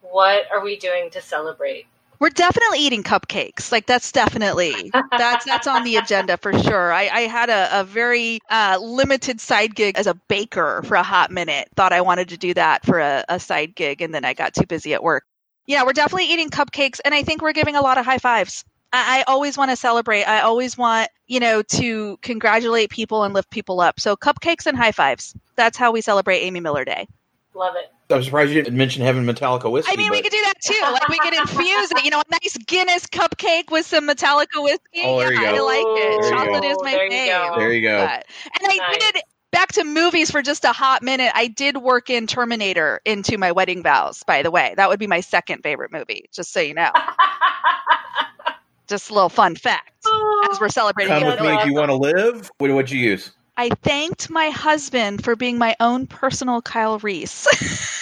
What 0.00 0.50
are 0.50 0.64
we 0.64 0.76
doing 0.76 1.10
to 1.10 1.20
celebrate? 1.20 1.84
We're 2.24 2.30
definitely 2.30 2.78
eating 2.78 3.02
cupcakes. 3.02 3.70
Like 3.70 3.84
that's 3.84 4.10
definitely 4.10 4.90
that's 5.10 5.44
that's 5.44 5.66
on 5.66 5.84
the 5.84 5.96
agenda 5.96 6.38
for 6.38 6.58
sure. 6.58 6.90
I, 6.90 7.10
I 7.12 7.20
had 7.26 7.50
a, 7.50 7.80
a 7.80 7.84
very 7.84 8.38
uh, 8.48 8.78
limited 8.80 9.42
side 9.42 9.74
gig 9.74 9.98
as 9.98 10.06
a 10.06 10.14
baker 10.14 10.82
for 10.86 10.94
a 10.94 11.02
hot 11.02 11.30
minute. 11.30 11.68
Thought 11.76 11.92
I 11.92 12.00
wanted 12.00 12.30
to 12.30 12.38
do 12.38 12.54
that 12.54 12.86
for 12.86 12.98
a, 12.98 13.26
a 13.28 13.38
side 13.38 13.74
gig, 13.74 14.00
and 14.00 14.14
then 14.14 14.24
I 14.24 14.32
got 14.32 14.54
too 14.54 14.64
busy 14.64 14.94
at 14.94 15.02
work. 15.02 15.24
Yeah, 15.66 15.84
we're 15.84 15.92
definitely 15.92 16.32
eating 16.32 16.48
cupcakes, 16.48 16.98
and 17.04 17.14
I 17.14 17.24
think 17.24 17.42
we're 17.42 17.52
giving 17.52 17.76
a 17.76 17.82
lot 17.82 17.98
of 17.98 18.06
high 18.06 18.16
fives. 18.16 18.64
I, 18.90 19.18
I 19.18 19.24
always 19.30 19.58
want 19.58 19.72
to 19.72 19.76
celebrate. 19.76 20.24
I 20.24 20.40
always 20.40 20.78
want 20.78 21.10
you 21.26 21.40
know 21.40 21.60
to 21.60 22.16
congratulate 22.22 22.88
people 22.88 23.24
and 23.24 23.34
lift 23.34 23.50
people 23.50 23.82
up. 23.82 24.00
So 24.00 24.16
cupcakes 24.16 24.64
and 24.64 24.78
high 24.78 24.92
fives. 24.92 25.36
That's 25.56 25.76
how 25.76 25.92
we 25.92 26.00
celebrate 26.00 26.38
Amy 26.38 26.60
Miller 26.60 26.86
Day. 26.86 27.06
Love 27.52 27.74
it. 27.76 27.93
I'm 28.14 28.22
surprised 28.22 28.52
you 28.52 28.62
didn't 28.62 28.76
mention 28.76 29.02
having 29.02 29.24
Metallica 29.24 29.70
whiskey. 29.70 29.92
I 29.92 29.96
mean, 29.96 30.10
we 30.10 30.22
could 30.22 30.32
do 30.32 30.40
that 30.42 30.54
too. 30.62 30.80
Like 30.92 31.08
we 31.08 31.18
could 31.18 31.34
infuse 31.34 31.90
it. 31.92 32.04
You 32.04 32.10
know, 32.10 32.20
a 32.20 32.24
nice 32.30 32.56
Guinness 32.66 33.06
cupcake 33.06 33.70
with 33.70 33.84
some 33.86 34.08
Metallica 34.08 34.62
whiskey. 34.62 35.02
Oh, 35.04 35.18
there 35.18 35.32
you 35.32 35.40
yeah, 35.40 35.50
I 35.50 35.60
like 35.60 35.84
it. 35.86 36.22
There 36.22 36.30
Chocolate 36.30 36.64
is 36.64 36.78
my 36.82 36.90
There 36.92 37.10
fave. 37.10 37.26
go. 37.26 37.58
There 37.58 37.72
you 37.72 37.82
go. 37.82 38.06
But- 38.06 38.26
and 38.60 38.80
I 38.80 38.96
did 38.98 39.22
back 39.52 39.72
to 39.72 39.84
movies 39.84 40.30
for 40.30 40.42
just 40.42 40.64
a 40.64 40.72
hot 40.72 41.02
minute. 41.02 41.32
I 41.34 41.46
did 41.46 41.76
work 41.76 42.10
in 42.10 42.26
Terminator 42.26 43.00
into 43.04 43.38
my 43.38 43.52
wedding 43.52 43.82
vows. 43.82 44.22
By 44.26 44.42
the 44.42 44.50
way, 44.50 44.74
that 44.76 44.88
would 44.88 44.98
be 44.98 45.06
my 45.06 45.20
second 45.20 45.62
favorite 45.62 45.92
movie. 45.92 46.28
Just 46.32 46.52
so 46.52 46.60
you 46.60 46.74
know. 46.74 46.90
Just 48.86 49.08
a 49.08 49.14
little 49.14 49.30
fun 49.30 49.56
fact 49.56 50.04
as 50.50 50.60
we're 50.60 50.68
celebrating. 50.68 51.14
Come 51.14 51.24
with 51.24 51.40
me 51.40 51.48
if 51.54 51.64
you 51.64 51.72
want 51.72 51.88
to 51.88 51.94
live. 51.94 52.50
What 52.58 52.70
would 52.70 52.90
you 52.90 52.98
use? 52.98 53.30
I 53.56 53.68
thanked 53.82 54.30
my 54.30 54.50
husband 54.50 55.22
for 55.24 55.36
being 55.36 55.58
my 55.58 55.76
own 55.80 56.06
personal 56.06 56.60
Kyle 56.62 56.98
Reese. 56.98 57.46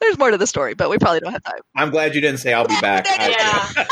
There's 0.00 0.16
more 0.18 0.30
to 0.30 0.38
the 0.38 0.46
story, 0.46 0.74
but 0.74 0.90
we 0.90 0.98
probably 0.98 1.20
don't 1.20 1.32
have 1.32 1.42
time. 1.42 1.60
I'm 1.76 1.90
glad 1.90 2.14
you 2.14 2.20
didn't 2.20 2.38
say 2.40 2.52
I'll 2.52 2.66
be 2.66 2.78
back. 2.80 3.06
I- 3.08 3.28
Yeah. 3.30 3.36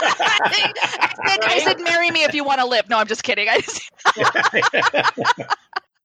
I, 1.19 1.29
said, 1.29 1.41
I 1.45 1.59
said, 1.61 1.81
marry 1.81 2.11
me 2.11 2.23
if 2.25 2.35
you 2.35 2.45
want 2.45 2.61
to 2.61 2.67
live. 2.67 2.89
No, 2.89 2.99
I'm 2.99 3.07
just 3.07 3.23
kidding. 3.25 3.49
I 3.49 3.61
just, 3.61 3.91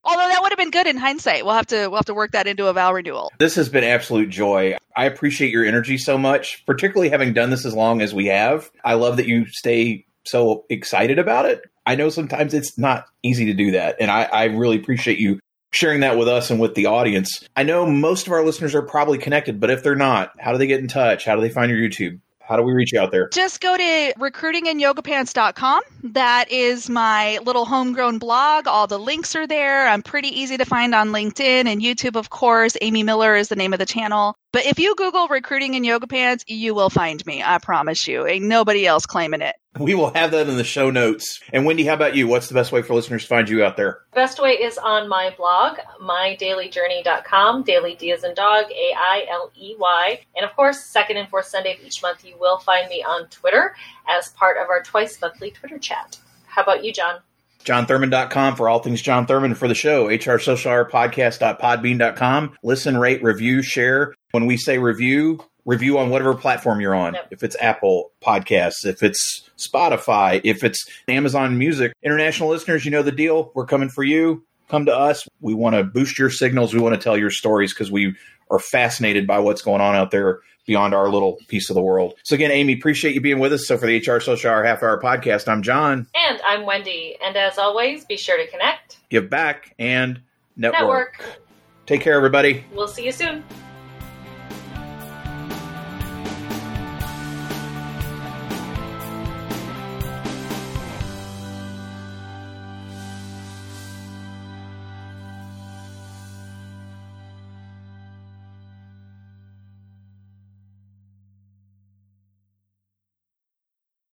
although 0.04 0.28
that 0.28 0.40
would 0.42 0.52
have 0.52 0.58
been 0.58 0.72
good 0.72 0.88
in 0.88 0.98
hindsight. 0.98 1.46
We'll 1.46 1.54
have 1.54 1.68
to 1.68 1.88
we'll 1.88 1.98
have 1.98 2.06
to 2.06 2.14
work 2.14 2.32
that 2.32 2.48
into 2.48 2.68
a 2.68 2.74
vow 2.74 2.92
renewal. 2.94 3.32
This 3.38 3.56
has 3.56 3.70
been 3.70 3.84
absolute 3.84 4.30
joy. 4.30 4.78
I 4.96 5.06
appreciate 5.06 5.52
your 5.52 5.66
energy 5.66 5.98
so 5.98 6.18
much, 6.18 6.64
particularly 6.66 7.10
having 7.10 7.34
done 7.34 7.50
this 7.50 7.66
as 7.66 7.74
long 7.76 8.02
as 8.02 8.14
we 8.14 8.26
have. 8.28 8.70
I 8.84 8.96
love 8.96 9.18
that 9.18 9.28
you 9.28 9.46
stay 9.48 10.06
so 10.26 10.66
excited 10.70 11.20
about 11.20 11.46
it. 11.46 11.62
I 11.86 11.96
know 11.96 12.10
sometimes 12.10 12.54
it's 12.54 12.78
not 12.78 13.06
easy 13.24 13.46
to 13.46 13.54
do 13.54 13.72
that, 13.72 13.98
and 14.00 14.12
I, 14.12 14.24
I 14.24 14.44
really 14.46 14.78
appreciate 14.78 15.20
you 15.20 15.40
sharing 15.72 16.02
that 16.02 16.18
with 16.18 16.28
us 16.28 16.50
and 16.50 16.60
with 16.60 16.76
the 16.76 16.86
audience. 16.86 17.48
I 17.56 17.64
know 17.64 17.86
most 17.86 18.28
of 18.28 18.34
our 18.34 18.44
listeners 18.44 18.76
are 18.76 18.82
probably 18.82 19.18
connected, 19.18 19.60
but 19.60 19.70
if 19.70 19.84
they're 19.84 19.96
not, 19.96 20.34
how 20.40 20.52
do 20.52 20.58
they 20.58 20.68
get 20.68 20.80
in 20.80 20.88
touch? 20.88 21.26
How 21.26 21.36
do 21.36 21.42
they 21.42 21.50
find 21.50 21.72
your 21.72 21.80
YouTube? 21.80 22.20
How 22.42 22.58
do 22.58 22.64
we 22.64 22.74
reach 22.74 22.94
out 22.94 23.12
there? 23.12 23.30
Just 23.30 23.62
go 23.62 23.78
to 23.78 24.14
recruitinginyogapants.com. 24.20 25.82
That 26.04 26.52
is 26.52 26.90
my 26.90 27.38
little 27.46 27.64
homegrown 27.64 28.18
blog. 28.18 28.68
All 28.68 28.88
the 28.88 29.00
links 29.00 29.36
are 29.38 29.48
there. 29.48 29.88
I'm 29.88 30.02
pretty 30.02 30.28
easy 30.28 30.58
to 30.58 30.66
find 30.66 30.94
on 30.94 31.12
LinkedIn 31.12 31.66
and 31.66 31.82
YouTube, 31.82 32.18
of 32.18 32.30
course. 32.30 32.76
Amy 32.82 33.04
Miller 33.04 33.36
is 33.36 33.48
the 33.48 33.56
name 33.56 33.72
of 33.72 33.80
the 33.80 33.86
channel. 33.86 34.36
But 34.54 34.66
if 34.66 34.80
you 34.80 34.96
Google 34.96 35.30
recruiting 35.30 35.76
in 35.76 35.86
yoga 35.86 36.08
pants, 36.08 36.44
you 36.46 36.76
will 36.76 36.90
find 36.90 37.26
me. 37.26 37.42
I 37.42 37.58
promise 37.58 38.06
you. 38.06 38.28
Ain't 38.28 38.44
nobody 38.44 38.86
else 38.86 39.06
claiming 39.06 39.42
it. 39.42 39.56
We 39.80 39.96
will 39.96 40.14
have 40.14 40.32
that 40.32 40.50
in 40.50 40.58
the 40.58 40.66
show 40.66 40.92
notes. 40.92 41.40
And 41.54 41.66
Wendy, 41.66 41.86
how 41.86 41.94
about 41.94 42.16
you? 42.16 42.28
What's 42.28 42.50
the 42.50 42.54
best 42.54 42.74
way 42.74 42.82
for 42.82 42.94
listeners 42.94 43.22
to 43.22 43.30
find 43.30 43.48
you 43.48 43.64
out 43.64 43.78
there? 43.78 44.02
Best 44.14 44.42
way 44.42 44.52
is 44.52 44.78
on 44.78 45.08
my 45.08 45.34
blog, 45.38 45.78
mydaileyjourney.com. 46.02 47.64
Dailey 47.64 47.98
D 47.98 48.12
as 48.12 48.26
in 48.26 48.34
dog, 48.34 48.66
A 48.70 48.94
I 48.98 49.26
L 49.30 49.52
E 49.56 49.76
Y. 49.80 50.20
And 50.36 50.46
of 50.46 50.54
course, 50.58 50.84
second 50.84 51.16
and 51.16 51.30
fourth 51.30 51.46
Sunday 51.46 51.76
of 51.76 51.86
each 51.86 52.02
month, 52.02 52.26
you 52.26 52.36
will 52.38 52.60
find 52.60 52.90
me 52.90 53.02
on 53.02 53.28
Twitter 53.30 53.74
as 54.10 54.30
part 54.30 54.58
of 54.58 54.68
our 54.70 54.84
twice 54.84 55.20
monthly 55.22 55.52
Twitter 55.52 55.78
chat. 55.78 56.20
How 56.48 56.64
about 56.64 56.84
you, 56.84 56.92
Jon? 56.92 57.20
JonThurman.com 57.64 58.56
for 58.56 58.68
all 58.68 58.80
things 58.80 59.02
Jon 59.02 59.26
Thurman 59.26 59.54
for 59.56 59.68
the 59.68 59.76
show. 59.76 60.08
HR 60.08 60.40
Social 60.40 60.72
Hour 60.72 60.90
Podcast.podbean.com. 60.90 62.58
Listen, 62.64 62.98
rate, 62.98 63.24
review, 63.24 63.62
share. 63.62 64.16
When 64.32 64.46
we 64.46 64.58
say 64.58 64.78
review, 64.78 65.44
review 65.66 65.98
on 65.98 66.10
whatever 66.10 66.34
platform 66.34 66.82
you're 66.82 66.96
on. 66.96 67.14
Yep. 67.14 67.28
If 67.32 67.44
it's 67.44 67.56
Apple 67.60 68.12
Podcasts, 68.22 68.86
if 68.86 69.04
it's 69.04 69.50
Spotify, 69.58 70.42
if 70.44 70.64
it's 70.64 70.86
Amazon 71.08 71.58
Music. 71.58 71.94
International 72.04 72.50
listeners, 72.50 72.86
you 72.86 72.92
know 72.92 73.04
the 73.04 73.12
deal. 73.12 73.52
We're 73.54 73.66
coming 73.66 73.90
for 73.90 74.04
you. 74.04 74.44
Come 74.70 74.86
to 74.86 74.96
us. 74.96 75.28
We 75.42 75.54
want 75.54 75.76
to 75.76 75.84
boost 75.84 76.18
your 76.18 76.30
signals. 76.30 76.74
We 76.74 76.80
want 76.80 76.96
to 76.96 77.02
tell 77.02 77.18
your 77.18 77.30
stories 77.30 77.74
because 77.74 77.92
we 77.92 78.16
are 78.50 78.60
fascinated 78.60 79.28
by 79.28 79.40
what's 79.40 79.62
going 79.62 79.82
on 79.82 79.96
out 79.96 80.12
there 80.12 80.40
beyond 80.66 80.94
our 80.94 81.10
little 81.10 81.38
piece 81.48 81.70
of 81.70 81.74
the 81.74 81.82
world. 81.82 82.14
So 82.24 82.36
again, 82.36 82.52
Amy, 82.52 82.74
appreciate 82.74 83.16
you 83.16 83.22
being 83.22 83.40
with 83.40 83.52
us. 83.52 83.68
So 83.68 83.78
for 83.78 83.88
the 83.88 83.98
HR 83.98 84.20
Social 84.20 84.52
Hour 84.52 84.64
Half 84.64 84.84
Hour 84.84 85.02
Podcast, 85.02 85.48
I'm 85.48 85.62
Jon. 85.64 86.08
And 86.16 86.40
I'm 86.46 86.66
Wendy. 86.66 87.18
And 87.24 87.36
as 87.36 87.58
always, 87.58 88.06
be 88.06 88.18
sure 88.18 88.38
to 88.38 88.50
connect. 88.50 89.00
Give 89.10 89.30
back 89.30 89.76
and 89.80 90.22
network. 90.56 91.20
Network. 91.20 91.40
Take 91.86 92.02
care, 92.02 92.14
everybody. 92.14 92.64
We'll 92.74 92.88
see 92.88 93.06
you 93.06 93.12
soon. 93.12 93.44